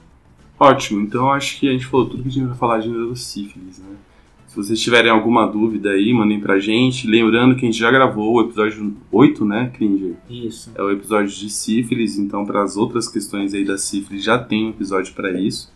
Ótimo, 0.59 1.00
então 1.00 1.31
acho 1.31 1.61
que 1.61 1.68
a 1.68 1.72
gente 1.72 1.87
falou 1.87 2.07
tudo 2.07 2.24
que 2.24 2.31
a 2.31 2.33
gente 2.33 2.46
vai 2.46 2.57
falar 2.57 2.81
de 2.81 2.88
neurosífilis, 2.88 3.78
né? 3.78 3.94
Se 4.48 4.57
vocês 4.57 4.81
tiverem 4.81 5.09
alguma 5.09 5.46
dúvida 5.46 5.90
aí, 5.90 6.12
mandem 6.12 6.40
pra 6.40 6.59
gente. 6.59 7.07
Lembrando 7.07 7.55
que 7.55 7.64
a 7.64 7.70
gente 7.70 7.78
já 7.78 7.92
gravou 7.92 8.35
o 8.35 8.40
episódio 8.40 8.96
8, 9.12 9.44
né, 9.44 9.70
Cringer? 9.72 10.16
Isso. 10.28 10.72
É 10.74 10.83
o 10.83 10.90
episódio 10.90 11.33
de 11.33 11.48
sífilis, 11.48 12.18
então 12.18 12.44
para 12.44 12.61
as 12.61 12.76
outras 12.76 13.07
questões 13.07 13.55
aí 13.55 13.64
da 13.64 13.78
sífilis 13.78 14.24
já 14.24 14.37
tem 14.37 14.66
um 14.66 14.70
episódio 14.70 15.14
para 15.14 15.31
isso. 15.40 15.71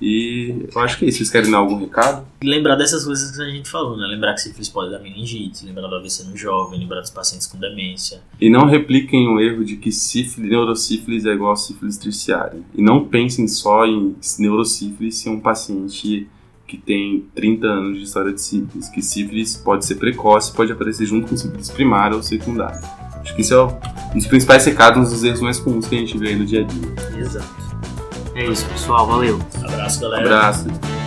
E 0.00 0.66
eu 0.74 0.80
acho 0.80 0.98
que 0.98 1.04
é 1.04 1.08
isso. 1.08 1.18
Vocês 1.18 1.30
querem 1.30 1.50
dar 1.50 1.58
algum 1.58 1.78
recado? 1.78 2.26
Lembrar 2.42 2.76
dessas 2.76 3.04
coisas 3.04 3.36
que 3.36 3.42
a 3.42 3.48
gente 3.50 3.68
falou, 3.68 3.96
né? 3.96 4.06
Lembrar 4.06 4.34
que 4.34 4.40
sífilis 4.40 4.68
pode 4.68 4.90
dar 4.90 4.98
meningite, 4.98 5.66
lembrar 5.66 5.88
do 5.88 5.96
AVC 5.96 6.24
no 6.24 6.36
jovem, 6.36 6.80
lembrar 6.80 7.00
dos 7.00 7.10
pacientes 7.10 7.46
com 7.46 7.58
demência. 7.58 8.22
E 8.40 8.48
não 8.48 8.66
repliquem 8.66 9.28
o 9.28 9.38
erro 9.40 9.64
de 9.64 9.76
que 9.76 9.92
sífilis, 9.92 10.50
neurosífilis 10.50 11.26
é 11.26 11.30
igual 11.30 11.52
a 11.52 11.56
sífilis 11.56 11.98
terciária. 11.98 12.60
E 12.74 12.82
não 12.82 13.04
pensem 13.04 13.46
só 13.46 13.86
em 13.86 14.16
neurosífilis 14.38 15.16
se 15.16 15.28
é 15.28 15.32
um 15.32 15.40
paciente 15.40 16.28
que 16.66 16.76
tem 16.76 17.26
30 17.34 17.66
anos 17.66 17.98
de 17.98 18.04
história 18.04 18.32
de 18.32 18.40
sífilis. 18.40 18.88
Que 18.88 19.02
sífilis 19.02 19.56
pode 19.56 19.84
ser 19.84 19.96
precoce, 19.96 20.52
pode 20.52 20.72
aparecer 20.72 21.04
junto 21.04 21.28
com 21.28 21.36
sífilis 21.36 21.68
primária 21.68 22.16
ou 22.16 22.22
secundária. 22.22 22.80
Acho 23.20 23.34
que 23.34 23.42
isso 23.42 23.52
é 23.52 23.62
um 23.64 24.16
dos 24.16 24.26
principais 24.26 24.64
recados, 24.64 24.98
um 24.98 25.12
dos 25.12 25.22
erros 25.22 25.40
mais 25.40 25.58
comuns 25.58 25.86
que 25.86 25.94
a 25.94 25.98
gente 25.98 26.16
vê 26.16 26.28
aí 26.28 26.36
no 26.36 26.46
dia 26.46 26.62
a 26.62 26.64
dia. 26.64 27.20
Exato. 27.20 27.69
É 28.40 28.46
isso, 28.46 28.64
pessoal. 28.68 29.06
Valeu. 29.06 29.38
Abraço, 29.62 30.00
galera. 30.00 30.24
Abraço. 30.24 30.99